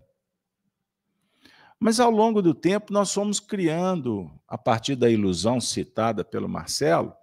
[1.79, 7.15] Mas ao longo do tempo, nós fomos criando, a partir da ilusão citada pelo Marcelo,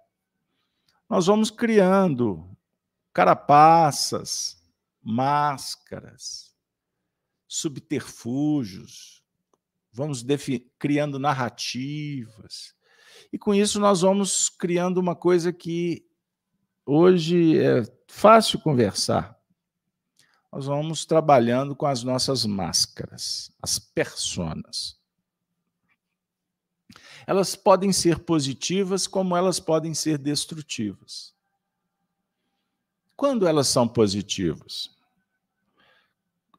[1.09, 2.49] nós vamos criando
[3.11, 4.61] carapaças,
[5.01, 6.55] máscaras,
[7.47, 9.23] subterfúgios,
[9.91, 10.25] vamos
[10.79, 12.73] criando narrativas.
[13.31, 16.05] E com isso nós vamos criando uma coisa que
[16.85, 19.34] hoje é fácil conversar.
[20.55, 24.97] Nós vamos trabalhando com as nossas máscaras, as personas.
[27.27, 31.35] Elas podem ser positivas, como elas podem ser destrutivas.
[33.17, 34.95] Quando elas são positivas?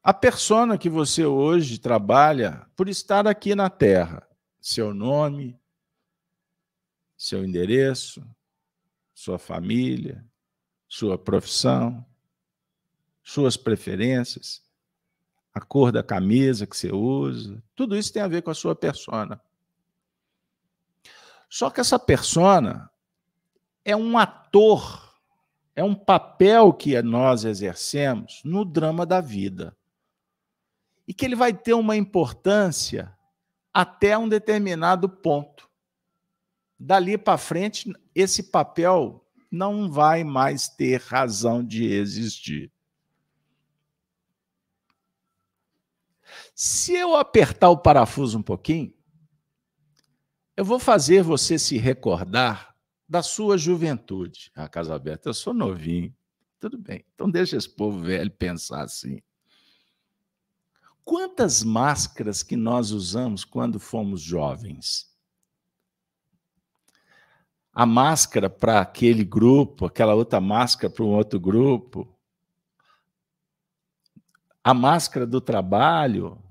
[0.03, 4.29] A persona que você hoje trabalha por estar aqui na Terra,
[4.61, 5.59] seu nome,
[7.17, 8.23] seu endereço,
[9.15, 10.23] sua família,
[10.87, 12.05] sua profissão,
[13.27, 14.63] suas preferências,
[15.53, 18.77] a cor da camisa que você usa, tudo isso tem a ver com a sua
[18.77, 19.41] persona.
[21.51, 22.89] Só que essa persona
[23.85, 25.13] é um ator,
[25.75, 29.77] é um papel que nós exercemos no drama da vida
[31.07, 33.13] e que ele vai ter uma importância
[33.75, 35.69] até um determinado ponto.
[36.79, 42.71] Dali para frente, esse papel não vai mais ter razão de existir.
[46.59, 48.91] Se eu apertar o parafuso um pouquinho,
[50.57, 52.75] eu vou fazer você se recordar
[53.07, 54.51] da sua juventude.
[54.55, 56.17] Ah, Casa Aberta, eu sou novinho.
[56.59, 57.05] Tudo bem.
[57.15, 59.21] Então deixa esse povo velho pensar assim.
[61.05, 65.15] Quantas máscaras que nós usamos quando fomos jovens?
[67.71, 72.09] A máscara para aquele grupo, aquela outra máscara para um outro grupo.
[74.65, 76.43] A máscara do trabalho.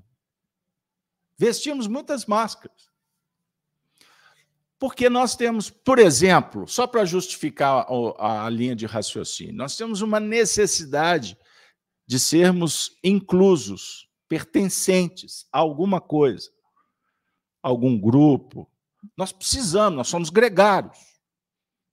[1.38, 2.90] Vestimos muitas máscaras.
[4.78, 7.86] Porque nós temos, por exemplo, só para justificar
[8.18, 11.36] a, a linha de raciocínio, nós temos uma necessidade
[12.06, 16.50] de sermos inclusos pertencentes a alguma coisa,
[17.62, 18.70] a algum grupo.
[19.16, 20.98] Nós precisamos, nós somos gregários.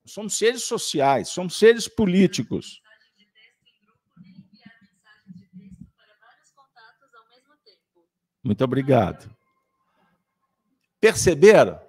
[0.04, 2.82] Nós somos seres sociais, somos seres políticos.
[8.44, 9.33] Muito obrigado.
[11.04, 11.82] Perceberam?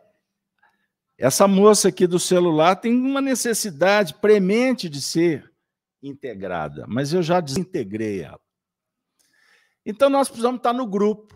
[1.17, 5.55] Essa moça aqui do celular tem uma necessidade premente de ser
[6.03, 8.41] integrada, mas eu já desintegrei ela.
[9.87, 11.33] Então nós precisamos estar no grupo.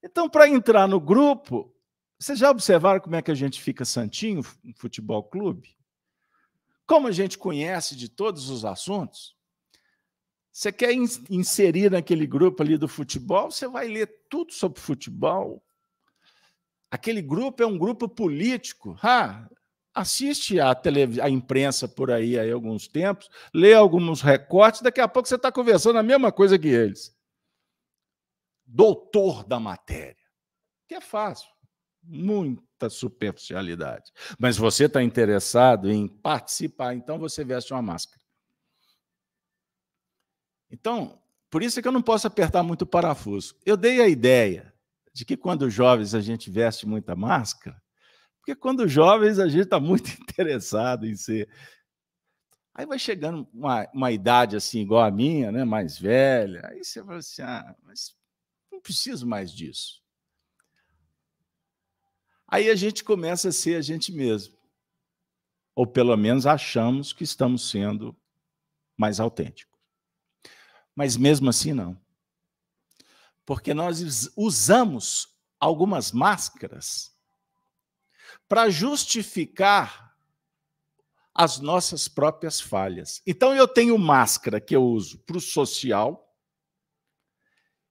[0.00, 1.74] Então, para entrar no grupo,
[2.20, 5.76] vocês já observaram como é que a gente fica santinho no futebol clube?
[6.86, 9.36] Como a gente conhece de todos os assuntos?
[10.52, 10.92] Você quer
[11.28, 15.60] inserir naquele grupo ali do futebol, você vai ler tudo sobre futebol.
[16.94, 18.96] Aquele grupo é um grupo político.
[19.02, 19.48] Ah,
[19.92, 20.70] assiste a,
[21.20, 25.50] a imprensa por aí há alguns tempos, lê alguns recortes, daqui a pouco você está
[25.50, 27.12] conversando a mesma coisa que eles
[28.64, 30.22] doutor da matéria.
[30.86, 31.48] Que é fácil,
[32.00, 34.12] muita superficialidade.
[34.38, 38.22] Mas você está interessado em participar, então você veste uma máscara.
[40.70, 41.20] Então,
[41.50, 43.56] por isso é que eu não posso apertar muito o parafuso.
[43.66, 44.73] Eu dei a ideia
[45.14, 47.80] de que quando jovens a gente veste muita máscara,
[48.38, 51.48] Porque quando jovens a gente está muito interessado em ser.
[52.74, 55.64] Aí vai chegando uma, uma idade assim, igual a minha, né?
[55.64, 58.14] mais velha, aí você fala assim: ah, mas
[58.70, 60.02] não preciso mais disso.
[62.48, 64.58] Aí a gente começa a ser a gente mesmo.
[65.74, 68.16] Ou pelo menos achamos que estamos sendo
[68.96, 69.80] mais autênticos.
[70.94, 72.03] Mas mesmo assim, não.
[73.44, 77.14] Porque nós usamos algumas máscaras
[78.48, 80.16] para justificar
[81.34, 83.20] as nossas próprias falhas.
[83.26, 86.32] Então, eu tenho máscara que eu uso para o social,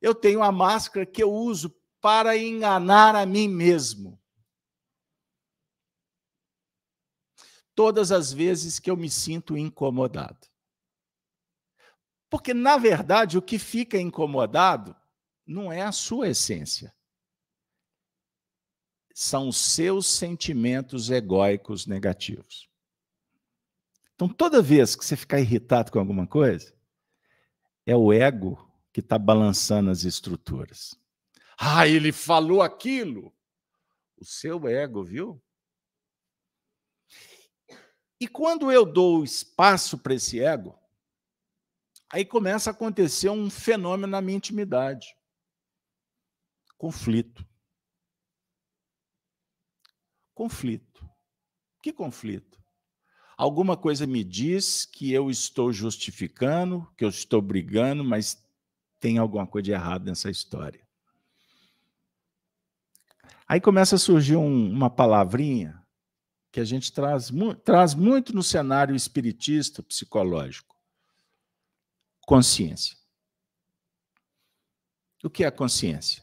[0.02, 4.20] eu tenho a máscara que eu uso para enganar a mim mesmo.
[7.76, 10.48] Todas as vezes que eu me sinto incomodado.
[12.30, 14.96] Porque, na verdade, o que fica incomodado
[15.46, 16.94] não é a sua essência.
[19.14, 22.70] São os seus sentimentos egóicos negativos.
[24.16, 26.74] Então, toda vez que você ficar irritado com alguma coisa,
[27.86, 30.98] é o ego que está balançando as estruturas.
[31.58, 33.34] Ah, ele falou aquilo.
[34.18, 35.42] O seu ego, viu?
[38.20, 40.80] E quando eu dou espaço para esse ego,
[42.10, 45.16] aí começa a acontecer um fenômeno na minha intimidade
[46.84, 47.48] conflito.
[50.34, 51.10] Conflito.
[51.82, 52.62] Que conflito?
[53.38, 58.38] Alguma coisa me diz que eu estou justificando, que eu estou brigando, mas
[59.00, 60.86] tem alguma coisa de errado nessa história.
[63.48, 65.82] Aí começa a surgir um, uma palavrinha
[66.52, 70.76] que a gente traz, mu traz muito no cenário espiritista, psicológico:
[72.26, 72.98] consciência.
[75.24, 76.22] O que é consciência?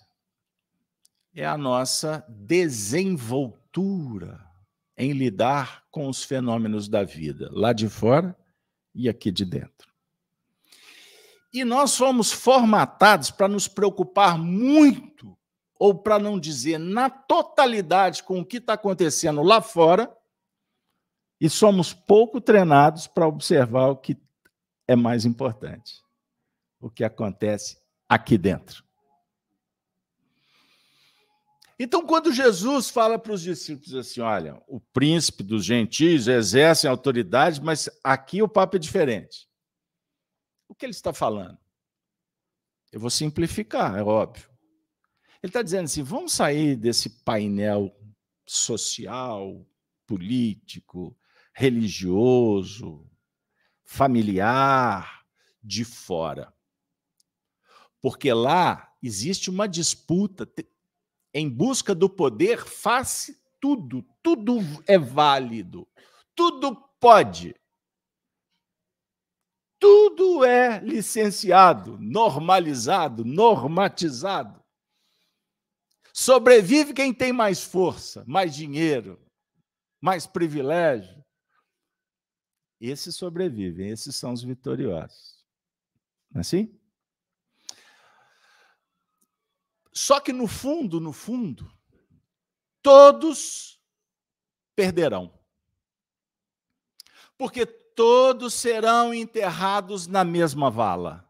[1.41, 4.47] É a nossa desenvoltura
[4.95, 8.36] em lidar com os fenômenos da vida, lá de fora
[8.95, 9.91] e aqui de dentro.
[11.51, 15.34] E nós somos formatados para nos preocupar muito,
[15.78, 20.14] ou para não dizer na totalidade, com o que está acontecendo lá fora,
[21.41, 24.14] e somos pouco treinados para observar o que
[24.86, 26.03] é mais importante,
[26.78, 28.89] o que acontece aqui dentro.
[31.83, 37.59] Então, quando Jesus fala para os discípulos assim: olha, o príncipe dos gentios exerce autoridade,
[37.59, 39.49] mas aqui o papo é diferente.
[40.68, 41.57] O que ele está falando?
[42.93, 44.51] Eu vou simplificar, é óbvio.
[45.43, 47.97] Ele está dizendo assim: vamos sair desse painel
[48.45, 49.66] social,
[50.07, 51.16] político,
[51.55, 53.11] religioso,
[53.83, 55.24] familiar,
[55.64, 56.53] de fora.
[58.03, 60.45] Porque lá existe uma disputa
[61.33, 65.87] em busca do poder, faz tudo, tudo é válido,
[66.35, 67.55] tudo pode.
[69.78, 74.62] Tudo é licenciado, normalizado, normatizado.
[76.12, 79.18] Sobrevive quem tem mais força, mais dinheiro,
[80.01, 81.24] mais privilégio.
[82.81, 85.45] Esses sobrevivem, esses são os vitoriosos.
[86.35, 86.78] É assim?
[89.93, 91.72] Só que no fundo, no fundo,
[92.82, 93.80] todos
[94.74, 95.38] perderão.
[97.36, 101.28] Porque todos serão enterrados na mesma vala.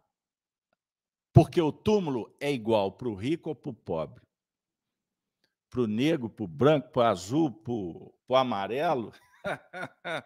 [1.32, 4.22] Porque o túmulo é igual para o rico ou para o pobre.
[5.70, 9.12] Para o negro, para o branco, para o azul, para o amarelo.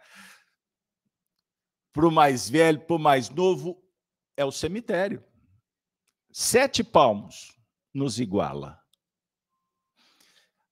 [1.92, 3.80] para o mais velho, para o mais novo,
[4.36, 5.22] é o cemitério.
[6.32, 7.53] Sete palmos
[7.94, 8.82] nos iguala.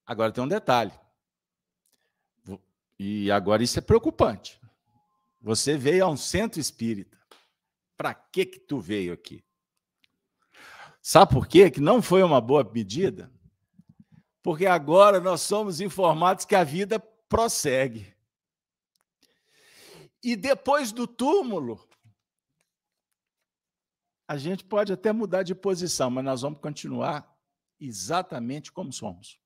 [0.04, 0.92] Agora tem um detalhe.
[2.98, 4.60] E agora isso é preocupante.
[5.40, 7.18] Você veio a um centro espírita.
[7.96, 9.44] Para que que tu veio aqui?
[11.00, 11.70] Sabe por quê?
[11.70, 13.32] Que não foi uma boa medida?
[14.42, 16.98] Porque agora nós somos informados que a vida
[17.28, 18.14] prossegue.
[20.22, 21.84] E depois do túmulo,
[24.33, 27.39] a gente pode até mudar de posição, mas nós vamos continuar
[27.78, 29.39] exatamente como somos.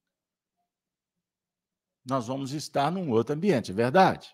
[2.05, 4.32] Nós vamos estar num outro ambiente, é verdade?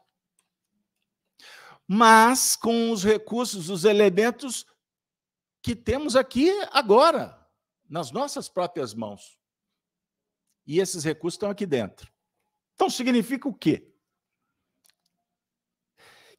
[1.88, 4.66] Mas com os recursos, os elementos
[5.62, 7.48] que temos aqui agora,
[7.88, 9.40] nas nossas próprias mãos.
[10.66, 12.12] E esses recursos estão aqui dentro.
[12.74, 13.90] Então significa o quê?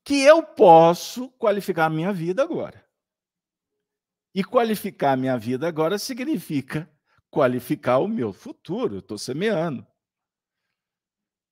[0.03, 2.82] Que eu posso qualificar a minha vida agora.
[4.33, 6.89] E qualificar a minha vida agora significa
[7.29, 8.99] qualificar o meu futuro.
[8.99, 9.85] Estou semeando.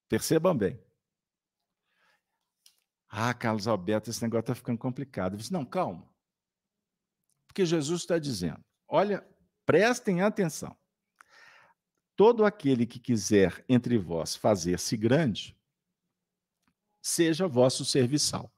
[0.09, 0.81] Percebam bem.
[3.07, 5.33] Ah, Carlos Alberto, esse negócio está ficando complicado.
[5.33, 6.09] Eu disse, não, calma.
[7.45, 9.27] Porque Jesus está dizendo: olha,
[9.65, 10.75] prestem atenção.
[12.15, 15.57] Todo aquele que quiser entre vós fazer-se grande,
[17.01, 18.49] seja vosso serviçal.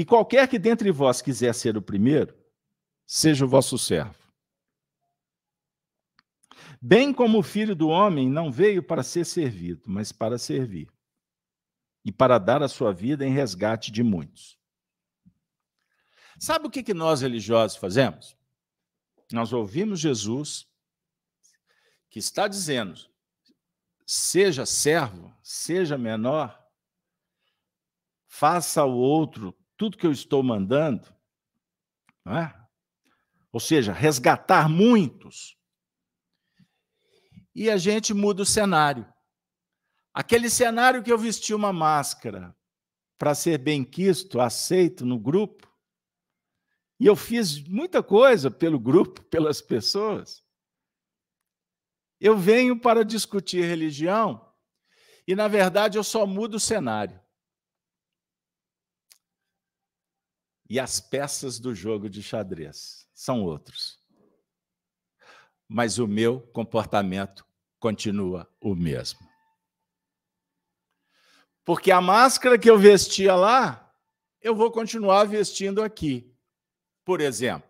[0.00, 2.34] E qualquer que dentre vós quiser ser o primeiro,
[3.06, 4.16] seja o vosso servo.
[6.80, 10.90] Bem como o filho do homem não veio para ser servido, mas para servir,
[12.02, 14.58] e para dar a sua vida em resgate de muitos.
[16.38, 18.34] Sabe o que, nós religiosos fazemos?
[19.30, 20.66] Nós ouvimos Jesus,
[22.08, 22.98] que está dizendo:
[24.06, 26.58] seja servo, seja menor,
[28.26, 31.08] faça ao outro tudo que eu estou mandando,
[32.26, 32.54] é?
[33.50, 35.56] ou seja, resgatar muitos.
[37.54, 39.10] E a gente muda o cenário.
[40.12, 42.54] Aquele cenário que eu vesti uma máscara
[43.16, 45.66] para ser bem quisto, aceito no grupo,
[47.00, 50.44] e eu fiz muita coisa pelo grupo, pelas pessoas.
[52.20, 54.46] Eu venho para discutir religião
[55.26, 57.18] e, na verdade, eu só mudo o cenário.
[60.70, 63.98] E as peças do jogo de xadrez são outros.
[65.68, 67.44] Mas o meu comportamento
[67.80, 69.18] continua o mesmo.
[71.64, 73.92] Porque a máscara que eu vestia lá,
[74.40, 76.32] eu vou continuar vestindo aqui.
[77.04, 77.68] Por exemplo,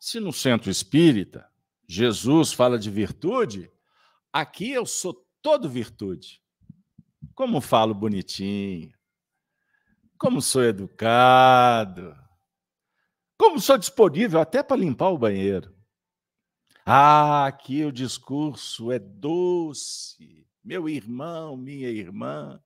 [0.00, 1.46] se no centro espírita
[1.86, 3.70] Jesus fala de virtude,
[4.32, 6.40] aqui eu sou todo virtude.
[7.34, 8.94] Como falo bonitinho,
[10.22, 12.16] como sou educado,
[13.36, 15.76] como sou disponível até para limpar o banheiro.
[16.86, 22.62] Ah, aqui o discurso é doce, meu irmão, minha irmã.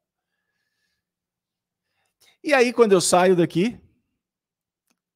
[2.45, 3.81] E aí, quando eu saio daqui,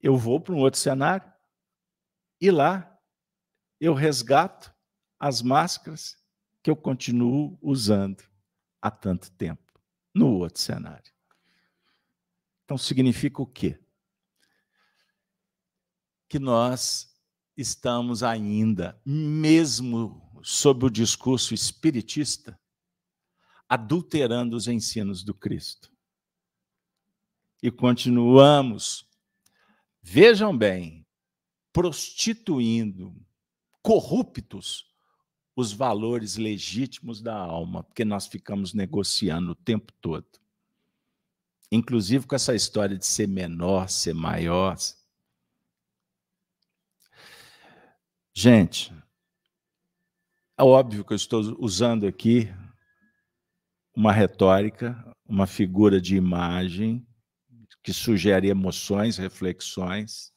[0.01, 1.31] eu vou para um outro cenário
[2.41, 2.99] e lá
[3.79, 4.75] eu resgato
[5.19, 6.17] as máscaras
[6.63, 8.25] que eu continuo usando
[8.81, 9.79] há tanto tempo
[10.15, 11.20] no outro cenário.
[12.71, 13.81] Então significa o quê?
[16.29, 17.13] Que nós
[17.57, 22.57] estamos ainda, mesmo sob o discurso espiritista,
[23.69, 25.93] adulterando os ensinos do Cristo.
[27.61, 29.05] E continuamos
[30.01, 31.05] Vejam bem,
[31.73, 33.13] prostituindo,
[33.83, 34.87] corruptos
[35.57, 40.41] os valores legítimos da alma, porque nós ficamos negociando o tempo todo.
[41.71, 44.77] Inclusive com essa história de ser menor, ser maior.
[48.33, 48.93] Gente,
[50.59, 52.53] é óbvio que eu estou usando aqui
[53.95, 54.97] uma retórica,
[55.27, 57.07] uma figura de imagem
[57.83, 60.33] que sugere emoções, reflexões.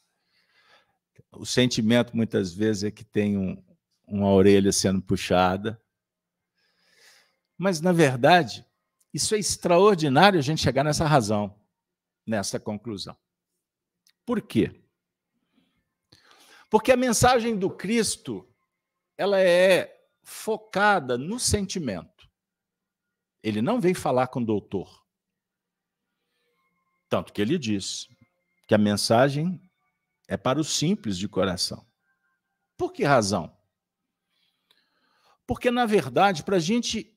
[1.32, 3.62] O sentimento, muitas vezes, é que tem um,
[4.08, 5.82] uma orelha sendo puxada.
[7.58, 8.66] Mas, na verdade,
[9.14, 11.60] isso é extraordinário a gente chegar nessa razão,
[12.26, 13.16] nessa conclusão.
[14.26, 14.82] Por quê?
[16.70, 18.50] Porque a mensagem do Cristo
[19.16, 22.28] ela é focada no sentimento.
[23.44, 25.06] Ele não vem falar com o doutor.
[27.08, 28.08] Tanto que ele diz
[28.68, 29.62] que a mensagem
[30.28, 31.86] é para os simples de coração.
[32.76, 33.56] Por que razão?
[35.46, 37.13] Porque, na verdade, para a gente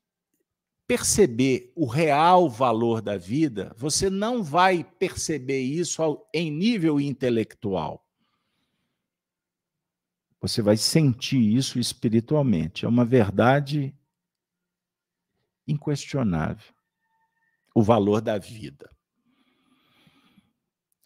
[0.87, 8.07] perceber o real valor da vida, você não vai perceber isso em nível intelectual.
[10.41, 12.84] Você vai sentir isso espiritualmente.
[12.84, 13.95] É uma verdade
[15.66, 16.72] inquestionável.
[17.74, 18.89] O valor da vida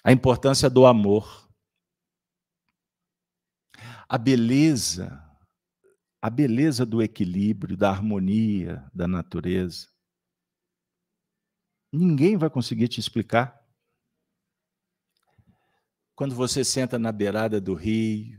[0.02, 1.48] a importância do amor,
[4.08, 5.22] a beleza,
[6.22, 9.88] a beleza do equilíbrio, da harmonia da natureza.
[11.92, 13.58] Ninguém vai conseguir te explicar.
[16.14, 18.38] Quando você senta na beirada do rio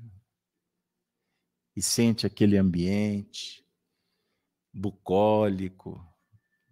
[1.76, 3.66] e sente aquele ambiente
[4.72, 6.08] bucólico,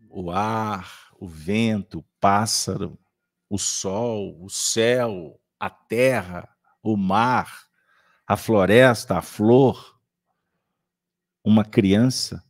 [0.07, 2.99] o ar, o vento, o pássaro,
[3.49, 6.47] o sol, o céu, a terra,
[6.83, 7.67] o mar,
[8.25, 9.98] a floresta, a flor,
[11.43, 12.43] uma criança,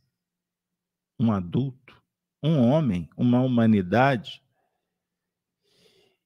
[1.18, 2.02] um adulto,
[2.42, 4.42] um homem, uma humanidade.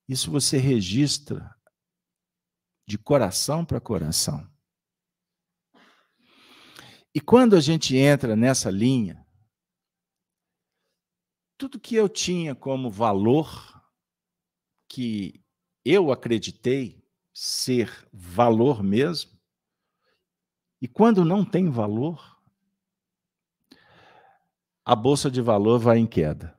[0.08, 1.54] Isso você registra
[2.86, 4.48] de coração para coração.
[7.14, 9.24] E quando a gente entra nessa linha,
[11.56, 13.80] tudo que eu tinha como valor,
[14.88, 15.40] que
[15.84, 17.02] eu acreditei
[17.32, 19.40] ser valor mesmo,
[20.82, 22.33] e quando não tem valor,
[24.84, 26.58] a bolsa de valor vai em queda.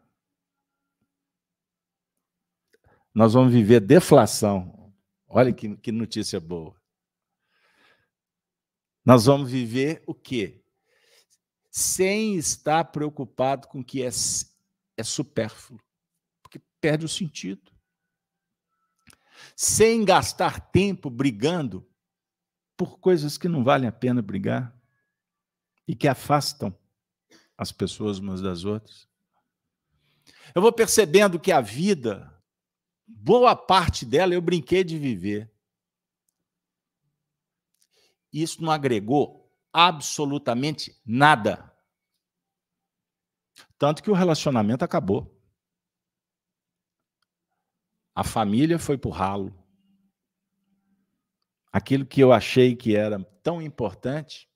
[3.14, 4.94] Nós vamos viver deflação.
[5.28, 6.76] Olha que, que notícia boa.
[9.06, 10.64] Nós vamos viver o quê?
[11.70, 14.10] Sem estar preocupado com o que é,
[14.98, 15.80] é supérfluo,
[16.42, 17.72] porque perde o sentido.
[19.56, 21.88] Sem gastar tempo brigando
[22.76, 24.76] por coisas que não valem a pena brigar
[25.88, 26.76] e que afastam
[27.58, 29.08] as pessoas umas das outras.
[30.54, 32.32] Eu vou percebendo que a vida,
[33.06, 35.52] boa parte dela eu brinquei de viver.
[38.32, 41.72] Isso não agregou absolutamente nada.
[43.78, 45.36] Tanto que o relacionamento acabou.
[48.14, 49.66] A família foi para o ralo.
[51.72, 54.50] Aquilo que eu achei que era tão importante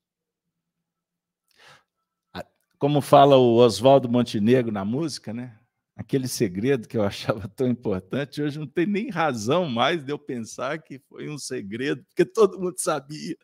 [2.80, 5.60] como fala o Oswaldo Montenegro na música, né?
[5.98, 10.18] Aquele segredo que eu achava tão importante, hoje não tem nem razão mais de eu
[10.18, 13.38] pensar que foi um segredo, porque todo mundo sabia.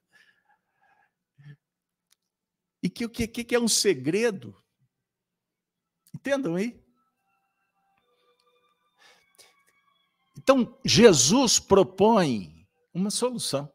[2.82, 4.56] E que o que, que é um segredo?
[6.14, 6.82] Entendam aí?
[10.38, 13.75] Então, Jesus propõe uma solução.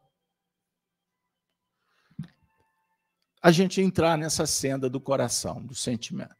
[3.42, 6.34] A gente entrar nessa senda do coração, do sentimento.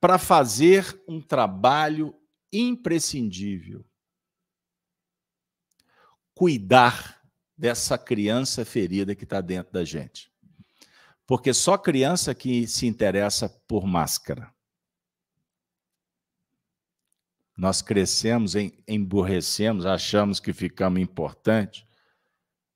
[0.00, 2.14] Para fazer um trabalho
[2.52, 3.84] imprescindível.
[6.34, 7.20] Cuidar
[7.56, 10.32] dessa criança ferida que está dentro da gente.
[11.26, 14.52] Porque só criança que se interessa por máscara.
[17.56, 18.54] Nós crescemos,
[18.88, 21.84] emburrecemos, achamos que ficamos importantes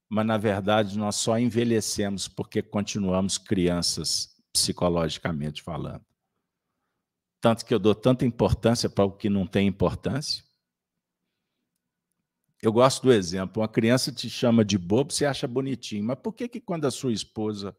[0.08, 6.04] mas na verdade nós só envelhecemos porque continuamos crianças psicologicamente falando.
[7.40, 10.44] Tanto que eu dou tanta importância para o que não tem importância.
[12.62, 16.32] Eu gosto do exemplo: uma criança te chama de bobo, você acha bonitinho, mas por
[16.32, 17.76] que, que quando a sua esposa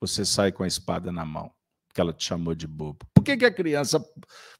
[0.00, 1.52] você sai com a espada na mão?
[1.88, 3.06] Porque ela te chamou de bobo.
[3.14, 4.04] Por que, que a criança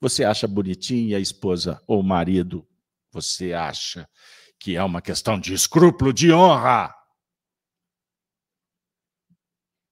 [0.00, 2.66] você acha bonitinho e a esposa ou o marido
[3.12, 4.08] você acha
[4.64, 6.96] que é uma questão de escrúpulo de honra.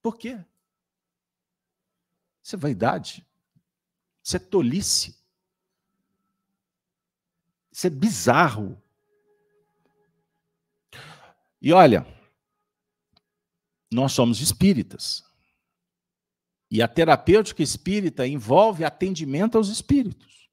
[0.01, 0.43] Por quê?
[2.43, 3.27] Isso é vaidade.
[4.25, 5.15] Isso é tolice.
[7.71, 8.83] Isso é bizarro.
[11.61, 12.07] E olha,
[13.93, 15.23] nós somos espíritas.
[16.71, 20.49] E a terapêutica espírita envolve atendimento aos espíritos.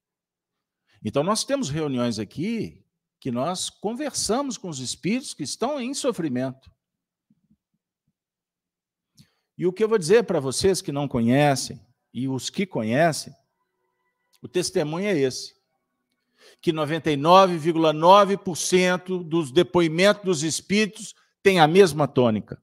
[1.01, 2.83] Então, nós temos reuniões aqui
[3.19, 6.71] que nós conversamos com os espíritos que estão em sofrimento.
[9.57, 11.79] E o que eu vou dizer para vocês que não conhecem,
[12.13, 13.33] e os que conhecem,
[14.41, 15.53] o testemunho é esse:
[16.61, 21.13] que 99,9% dos depoimentos dos espíritos
[21.43, 22.61] tem a mesma tônica.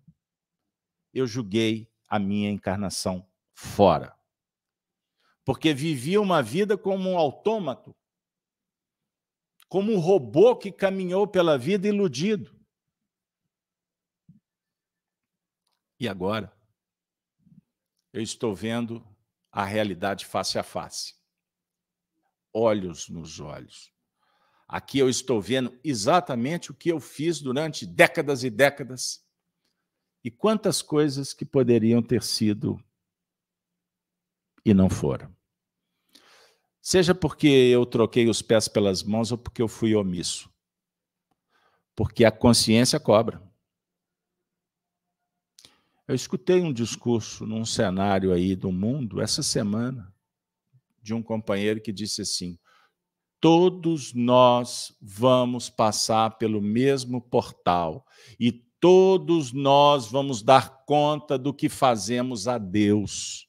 [1.13, 4.17] Eu julguei a minha encarnação fora.
[5.45, 7.95] Porque vivia uma vida como um autômato
[9.69, 12.55] como um robô que caminhou pela vida iludido.
[15.99, 16.55] E agora?
[18.13, 19.07] Eu estou vendo
[19.51, 21.15] a realidade face a face.
[22.53, 23.93] Olhos nos olhos.
[24.69, 29.25] Aqui eu estou vendo exatamente o que eu fiz durante décadas e décadas.
[30.25, 32.83] E quantas coisas que poderiam ter sido
[34.65, 35.33] e não foram.
[36.89, 40.49] Seja porque eu troquei os pés pelas mãos ou porque eu fui omisso.
[41.97, 43.43] Porque a consciência cobra.
[46.07, 50.15] Eu escutei um discurso num cenário aí do mundo essa semana
[51.03, 52.57] de um companheiro que disse assim:
[53.41, 58.07] todos nós vamos passar pelo mesmo portal
[58.39, 63.47] e todos nós vamos dar conta do que fazemos a Deus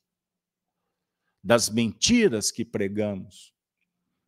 [1.48, 3.54] das mentiras que pregamos,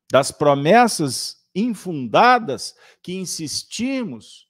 [0.09, 4.49] das promessas infundadas que insistimos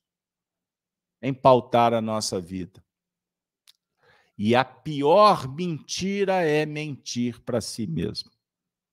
[1.20, 2.86] em pautar a nossa vida.
[4.38, 8.30] E a pior mentira é mentir para si mesmo.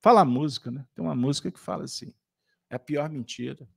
[0.01, 0.83] Fala a música, né?
[0.95, 2.11] Tem uma música que fala assim:
[2.71, 3.69] é a pior mentira.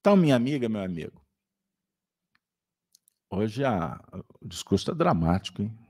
[0.00, 1.22] Então, minha amiga, meu amigo,
[3.28, 4.00] hoje a,
[4.40, 5.85] o discurso está dramático, hein?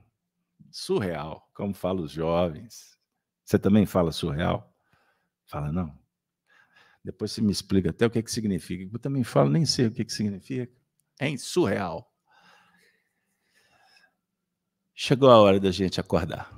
[0.71, 2.97] Surreal, como falam os jovens.
[3.43, 4.73] Você também fala surreal?
[5.45, 5.97] Fala, não.
[7.03, 8.83] Depois você me explica até o que, é que significa.
[8.93, 10.75] Eu também falo, nem sei o que, é que significa.
[11.19, 12.13] É surreal.
[14.93, 16.51] Chegou a hora da gente acordar.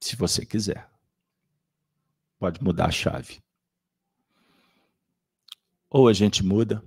[0.00, 0.90] Se você quiser.
[2.38, 3.40] Pode mudar a chave.
[5.88, 6.82] Ou a gente muda,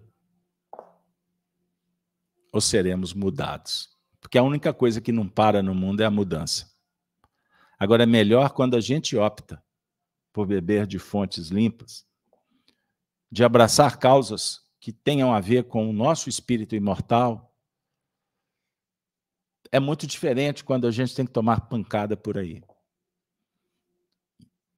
[2.52, 3.95] ou seremos mudados.
[4.26, 6.74] Porque a única coisa que não para no mundo é a mudança.
[7.78, 9.64] Agora, é melhor quando a gente opta
[10.34, 12.08] por beber de fontes limpas,
[13.32, 17.56] de abraçar causas que tenham a ver com o nosso espírito imortal.
[19.72, 22.64] É muito diferente quando a gente tem que tomar pancada por aí.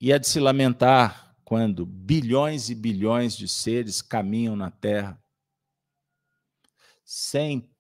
[0.02, 5.18] E é de se lamentar quando bilhões e bilhões de seres caminham na Terra
[7.06, 7.72] sem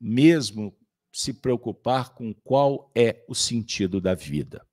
[0.00, 0.79] mesmo
[1.12, 4.66] se preocupar com qual é o sentido da vida.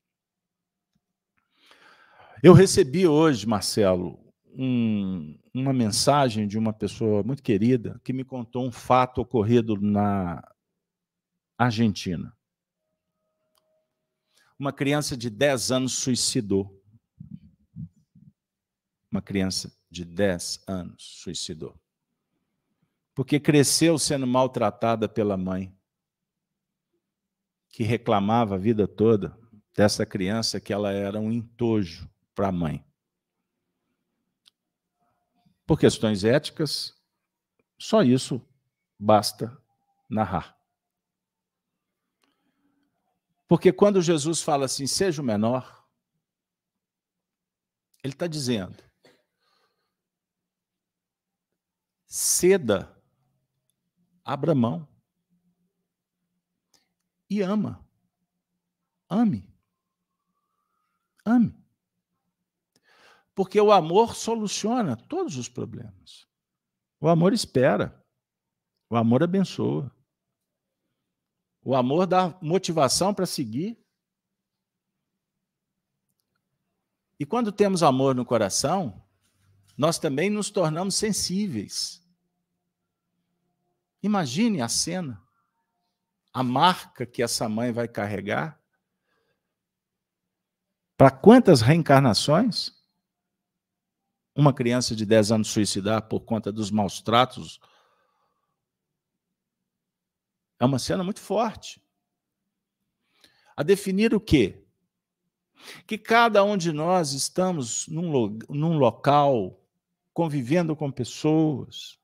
[2.43, 8.65] Eu recebi hoje, Marcelo, um, uma mensagem de uma pessoa muito querida que me contou
[8.65, 10.43] um fato ocorrido na
[11.57, 12.35] Argentina.
[14.59, 16.79] Uma criança de 10 anos suicidou.
[19.11, 21.79] Uma criança de 10 anos suicidou
[23.17, 25.75] porque cresceu sendo maltratada pela mãe,
[27.78, 29.38] que reclamava a vida toda
[29.75, 32.84] dessa criança que ela era um entojo para a mãe.
[35.63, 36.99] Por questões éticas,
[37.78, 38.41] só isso
[38.97, 39.55] basta
[40.09, 40.57] narrar.
[43.47, 45.88] Porque quando Jesus fala assim, seja o menor,
[48.03, 48.84] ele está dizendo,
[52.07, 52.91] ceda
[54.25, 54.88] abra mão.
[57.30, 57.86] E ama.
[59.09, 59.53] Ame.
[61.25, 61.53] Ame.
[63.36, 66.28] Porque o amor soluciona todos os problemas.
[66.99, 68.03] O amor espera.
[68.89, 69.93] O amor abençoa.
[71.61, 73.78] O amor dá motivação para seguir.
[77.19, 79.03] E quando temos amor no coração,
[79.78, 82.01] nós também nos tornamos sensíveis.
[84.01, 85.26] Imagine a cena,
[86.38, 88.61] a marca que essa mãe vai carregar.
[90.95, 92.79] Para quantas reencarnações?
[94.35, 97.59] Uma criança de 10 anos suicidar por conta dos maus tratos.
[100.59, 101.81] É uma cena muito forte.
[103.55, 104.63] A definir o quê?
[105.88, 109.59] Que cada um de nós estamos num, num local,
[110.13, 111.97] convivendo com pessoas,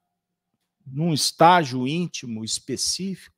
[0.84, 3.33] num estágio íntimo específico.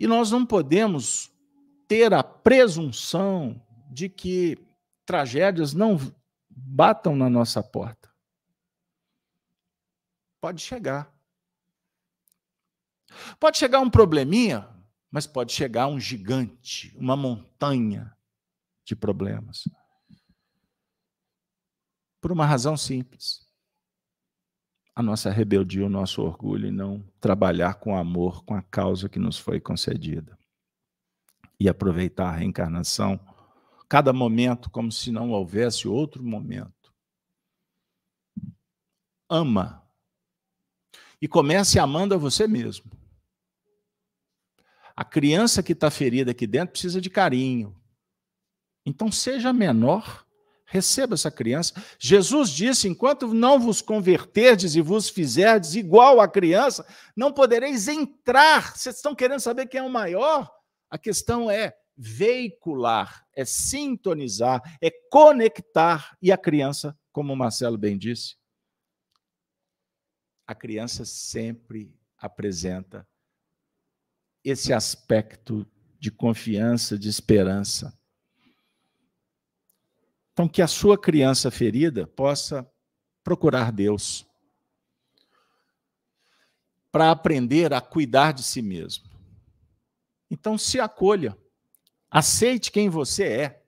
[0.00, 1.30] E nós não podemos
[1.86, 4.56] ter a presunção de que
[5.04, 5.98] tragédias não
[6.48, 8.10] batam na nossa porta.
[10.40, 11.14] Pode chegar.
[13.38, 14.66] Pode chegar um probleminha,
[15.10, 18.16] mas pode chegar um gigante, uma montanha
[18.86, 19.68] de problemas.
[22.22, 23.49] Por uma razão simples
[24.94, 29.18] a nossa rebeldia, o nosso orgulho e não trabalhar com amor com a causa que
[29.18, 30.38] nos foi concedida.
[31.58, 33.20] E aproveitar a reencarnação,
[33.88, 36.92] cada momento, como se não houvesse outro momento.
[39.28, 39.86] Ama.
[41.20, 42.90] E comece amando a você mesmo.
[44.96, 47.74] A criança que está ferida aqui dentro precisa de carinho.
[48.84, 50.26] Então, seja menor
[50.70, 51.74] Receba essa criança.
[51.98, 56.86] Jesus disse: enquanto não vos converterdes e vos fizerdes igual à criança,
[57.16, 58.76] não podereis entrar.
[58.76, 60.48] Vocês estão querendo saber quem é o maior?
[60.88, 66.16] A questão é veicular, é sintonizar, é conectar.
[66.22, 68.36] E a criança, como o Marcelo bem disse,
[70.46, 73.04] a criança sempre apresenta
[74.44, 75.66] esse aspecto
[75.98, 77.92] de confiança, de esperança.
[80.40, 82.66] Então, que a sua criança ferida possa
[83.22, 84.26] procurar Deus
[86.90, 89.04] para aprender a cuidar de si mesmo.
[90.30, 91.36] Então, se acolha,
[92.10, 93.62] aceite quem você é.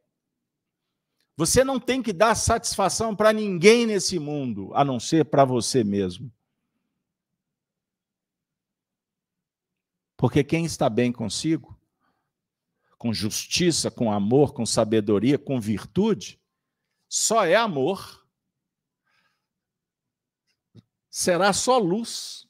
[1.37, 5.85] Você não tem que dar satisfação para ninguém nesse mundo, a não ser para você
[5.85, 6.33] mesmo.
[10.17, 11.79] Porque quem está bem consigo,
[12.97, 16.41] com justiça, com amor, com sabedoria, com virtude,
[17.15, 18.27] só é amor,
[21.11, 22.49] será só luz.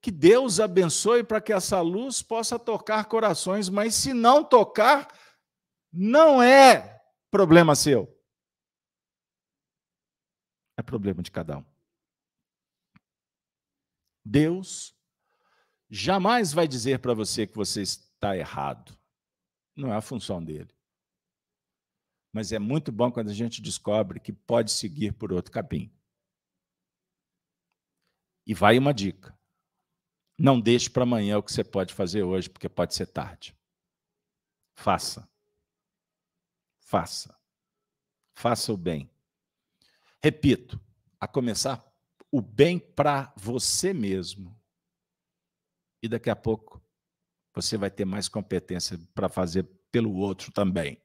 [0.00, 5.14] Que Deus abençoe para que essa luz possa tocar corações, mas se não tocar,
[5.92, 8.18] não é problema seu.
[10.74, 11.66] É problema de cada um.
[14.24, 14.96] Deus
[15.90, 18.98] jamais vai dizer para você que você está errado.
[19.76, 20.77] Não é a função dele.
[22.38, 25.92] Mas é muito bom quando a gente descobre que pode seguir por outro caminho.
[28.46, 29.36] E vai uma dica.
[30.38, 33.58] Não deixe para amanhã o que você pode fazer hoje, porque pode ser tarde.
[34.76, 35.28] Faça.
[36.78, 37.36] Faça.
[38.36, 39.10] Faça o bem.
[40.22, 40.80] Repito,
[41.18, 41.84] a começar
[42.30, 44.56] o bem para você mesmo.
[46.00, 46.80] E daqui a pouco
[47.52, 51.02] você vai ter mais competência para fazer pelo outro também.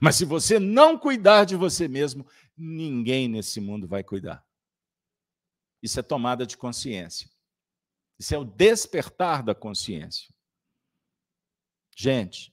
[0.00, 2.26] Mas se você não cuidar de você mesmo,
[2.56, 4.44] ninguém nesse mundo vai cuidar.
[5.82, 7.30] Isso é tomada de consciência.
[8.18, 10.34] Isso é o despertar da consciência.
[11.94, 12.52] Gente,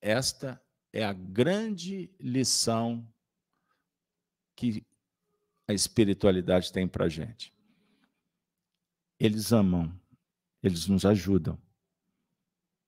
[0.00, 0.62] esta
[0.92, 3.06] é a grande lição
[4.56, 4.84] que
[5.68, 7.54] a espiritualidade tem para a gente.
[9.18, 9.98] Eles amam,
[10.62, 11.60] eles nos ajudam,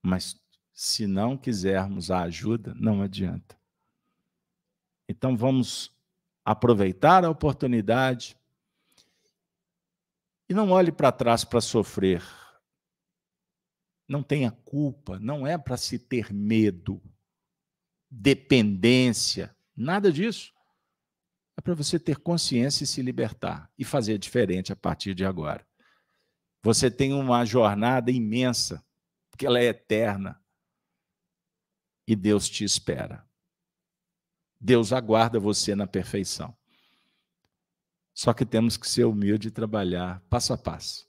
[0.02, 0.41] mas
[0.72, 3.56] se não quisermos a ajuda, não adianta.
[5.08, 5.92] Então vamos
[6.44, 8.36] aproveitar a oportunidade
[10.48, 12.22] e não olhe para trás para sofrer.
[14.08, 17.00] Não tenha culpa, não é para se ter medo,
[18.10, 20.52] dependência, nada disso.
[21.56, 25.66] É para você ter consciência e se libertar e fazer diferente a partir de agora.
[26.62, 28.84] Você tem uma jornada imensa,
[29.30, 30.41] porque ela é eterna.
[32.06, 33.26] E Deus te espera.
[34.60, 36.56] Deus aguarda você na perfeição.
[38.14, 41.08] Só que temos que ser humilde e trabalhar passo a passo.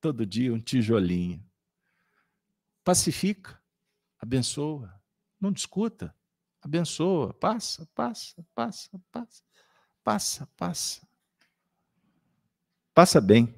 [0.00, 1.44] Todo dia um tijolinho.
[2.82, 3.60] Pacifica,
[4.18, 5.00] abençoa,
[5.40, 6.14] não discuta,
[6.60, 9.42] abençoa, passa, passa, passa, passa,
[10.02, 11.08] passa, passa.
[12.94, 13.54] Passa bem.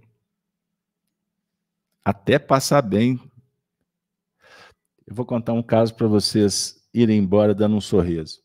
[2.05, 3.28] Até passar bem.
[5.09, 8.43] Eu vou contar um caso para vocês irem embora dando um sorriso.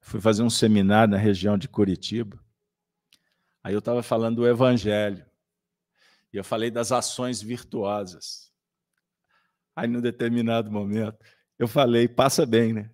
[0.00, 2.42] Fui fazer um seminário na região de Curitiba.
[3.62, 5.22] Aí eu estava falando do Evangelho.
[6.32, 8.50] E eu falei das ações virtuosas.
[9.76, 11.18] Aí, num determinado momento,
[11.58, 12.90] eu falei, passa bem, né?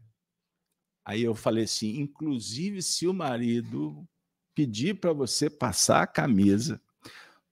[1.05, 4.05] Aí eu falei assim: inclusive, se o marido
[4.57, 6.83] pedir para você passar a camisa,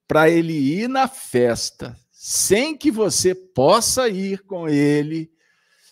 [0.09, 5.33] para ele ir na festa, sem que você possa ir com ele,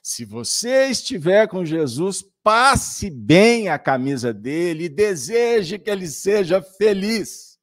[0.02, 6.60] se você estiver com Jesus, passe bem a camisa dele e deseje que ele seja
[6.60, 7.58] feliz.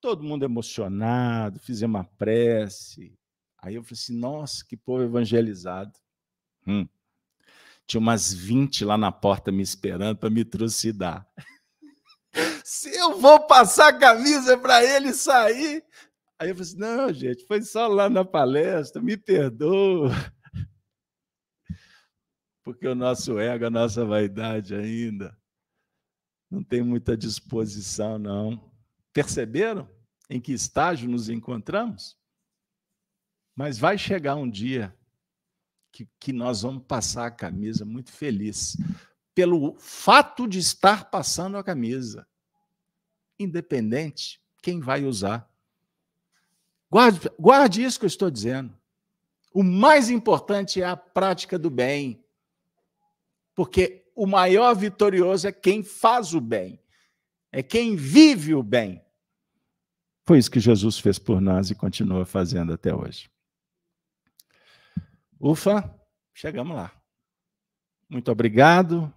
[0.00, 3.18] Todo mundo emocionado, fizemos uma prece.
[3.60, 5.98] Aí eu falei assim: nossa, que povo evangelizado.
[6.64, 6.86] Hum.
[7.88, 11.26] Tinha umas 20 lá na porta me esperando para me trucidar.
[12.62, 15.84] Se eu vou passar a camisa para ele sair.
[16.38, 20.10] Aí eu falei assim: não, gente, foi só lá na palestra, me perdoa.
[22.62, 25.36] Porque o nosso ego, a nossa vaidade ainda
[26.50, 28.72] não tem muita disposição, não.
[29.12, 29.88] Perceberam
[30.30, 32.16] em que estágio nos encontramos?
[33.54, 34.94] Mas vai chegar um dia
[35.90, 38.76] que, que nós vamos passar a camisa muito feliz,
[39.34, 42.26] pelo fato de estar passando a camisa.
[43.38, 45.47] Independente quem vai usar.
[46.90, 48.76] Guarde, guarde isso que eu estou dizendo.
[49.52, 52.24] O mais importante é a prática do bem.
[53.54, 56.80] Porque o maior vitorioso é quem faz o bem,
[57.52, 59.04] é quem vive o bem.
[60.24, 63.30] Foi isso que Jesus fez por nós e continua fazendo até hoje.
[65.40, 65.94] Ufa,
[66.34, 66.92] chegamos lá.
[68.08, 69.12] Muito obrigado.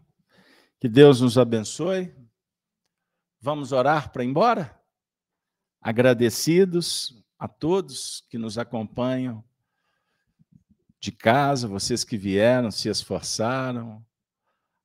[0.80, 2.16] Que Deus nos abençoe.
[3.40, 4.80] Vamos orar para ir embora?
[5.82, 9.44] Agradecidos a todos que nos acompanham
[11.00, 14.06] de casa, vocês que vieram, se esforçaram.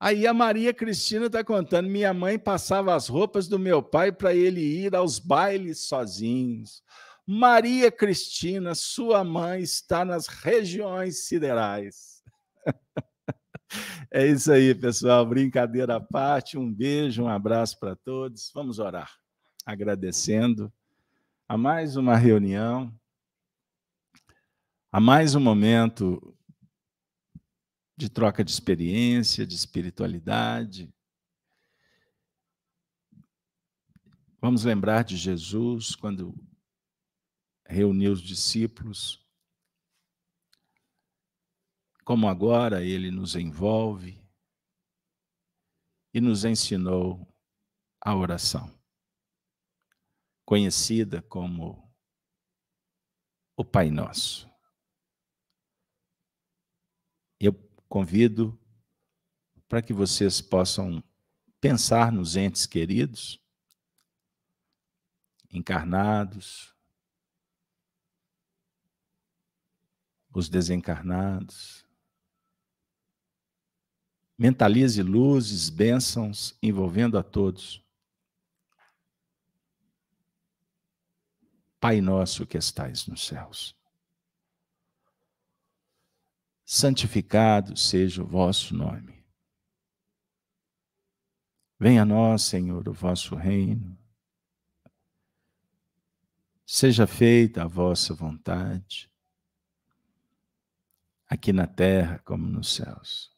[0.01, 4.35] Aí a Maria Cristina está contando: minha mãe passava as roupas do meu pai para
[4.35, 6.83] ele ir aos bailes sozinhos.
[7.27, 12.23] Maria Cristina, sua mãe, está nas regiões siderais.
[14.11, 15.27] é isso aí, pessoal.
[15.27, 16.57] Brincadeira à parte.
[16.57, 18.51] Um beijo, um abraço para todos.
[18.55, 19.11] Vamos orar.
[19.67, 20.73] Agradecendo
[21.49, 22.93] a mais uma reunião,
[24.91, 26.37] a mais um momento
[27.97, 30.93] de troca de experiência, de espiritualidade.
[34.41, 36.35] Vamos lembrar de Jesus quando
[37.65, 39.25] reuniu os discípulos,
[42.05, 44.21] como agora ele nos envolve
[46.13, 47.27] e nos ensinou
[48.01, 48.76] a oração,
[50.47, 51.93] conhecida como
[53.57, 54.49] o Pai Nosso.
[57.41, 57.53] Eu
[57.89, 58.57] convido
[59.69, 61.03] para que vocês possam
[61.61, 63.43] pensar nos entes queridos,
[65.51, 66.73] encarnados,
[70.33, 71.85] os desencarnados.
[74.39, 77.86] Mentalize luzes, bênçãos envolvendo a todos.
[81.87, 83.73] Pai nosso que estais nos céus.
[86.65, 89.25] Santificado seja o vosso nome.
[91.79, 93.97] Venha a nós, Senhor, o vosso reino.
[96.67, 99.09] Seja feita a vossa vontade,
[101.29, 103.33] aqui na terra como nos céus.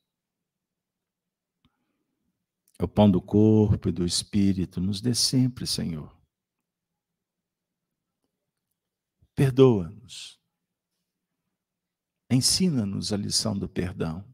[2.81, 6.18] O pão do corpo e do espírito nos dê sempre, Senhor.
[9.39, 10.37] Perdoa-nos.
[12.29, 14.25] Ensina-nos a lição do perdão.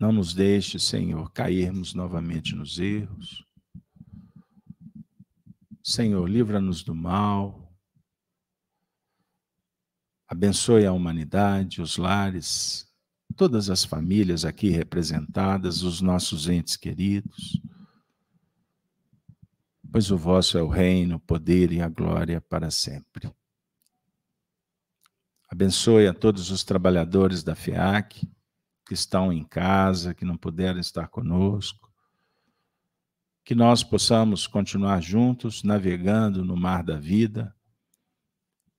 [0.00, 3.46] Não nos deixe, Senhor, cairmos novamente nos erros.
[5.84, 7.76] Senhor, livra-nos do mal.
[10.26, 12.90] Abençoe a humanidade, os lares,
[13.36, 17.60] todas as famílias aqui representadas, os nossos entes queridos.
[19.92, 23.30] Pois o vosso é o reino, o poder e a glória para sempre.
[25.50, 28.26] Abençoe a todos os trabalhadores da FEAC
[28.86, 31.92] que estão em casa, que não puderam estar conosco.
[33.44, 37.54] Que nós possamos continuar juntos, navegando no mar da vida,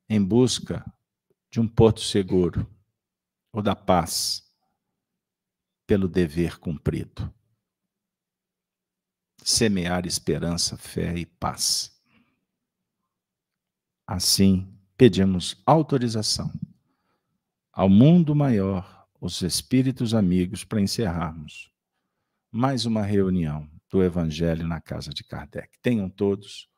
[0.09, 0.83] em busca
[1.51, 2.67] de um porto seguro
[3.51, 4.51] ou da paz
[5.85, 7.31] pelo dever cumprido.
[9.43, 11.91] Semear esperança, fé e paz.
[14.07, 16.51] Assim, pedimos autorização
[17.73, 21.71] ao mundo maior, os espíritos amigos, para encerrarmos
[22.51, 25.79] mais uma reunião do Evangelho na casa de Kardec.
[25.81, 26.69] Tenham todos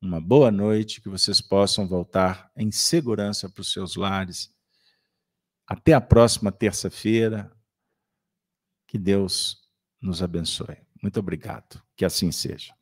[0.00, 4.54] uma boa noite, que vocês possam voltar em segurança para os seus lares.
[5.66, 7.50] Até a próxima terça-feira,
[8.86, 9.66] que Deus
[10.00, 10.76] nos abençoe.
[11.02, 11.85] Muito obrigado.
[11.96, 12.75] Que assim seja.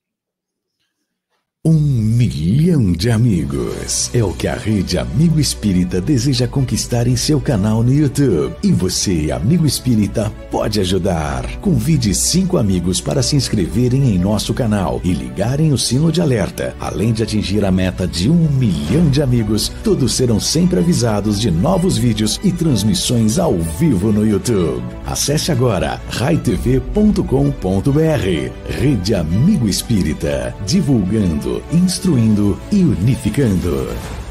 [1.66, 7.40] Um milhão de amigos é o que a rede Amigo Espírita deseja conquistar em seu
[7.40, 8.54] canal no YouTube.
[8.62, 11.46] E você, amigo espírita, pode ajudar.
[11.62, 16.76] Convide cinco amigos para se inscreverem em nosso canal e ligarem o sino de alerta.
[16.78, 21.50] Além de atingir a meta de um milhão de amigos, todos serão sempre avisados de
[21.50, 24.84] novos vídeos e transmissões ao vivo no YouTube.
[25.06, 27.22] Acesse agora raitv.com.br.
[28.68, 34.23] Rede Amigo Espírita, divulgando instruindo e unificando.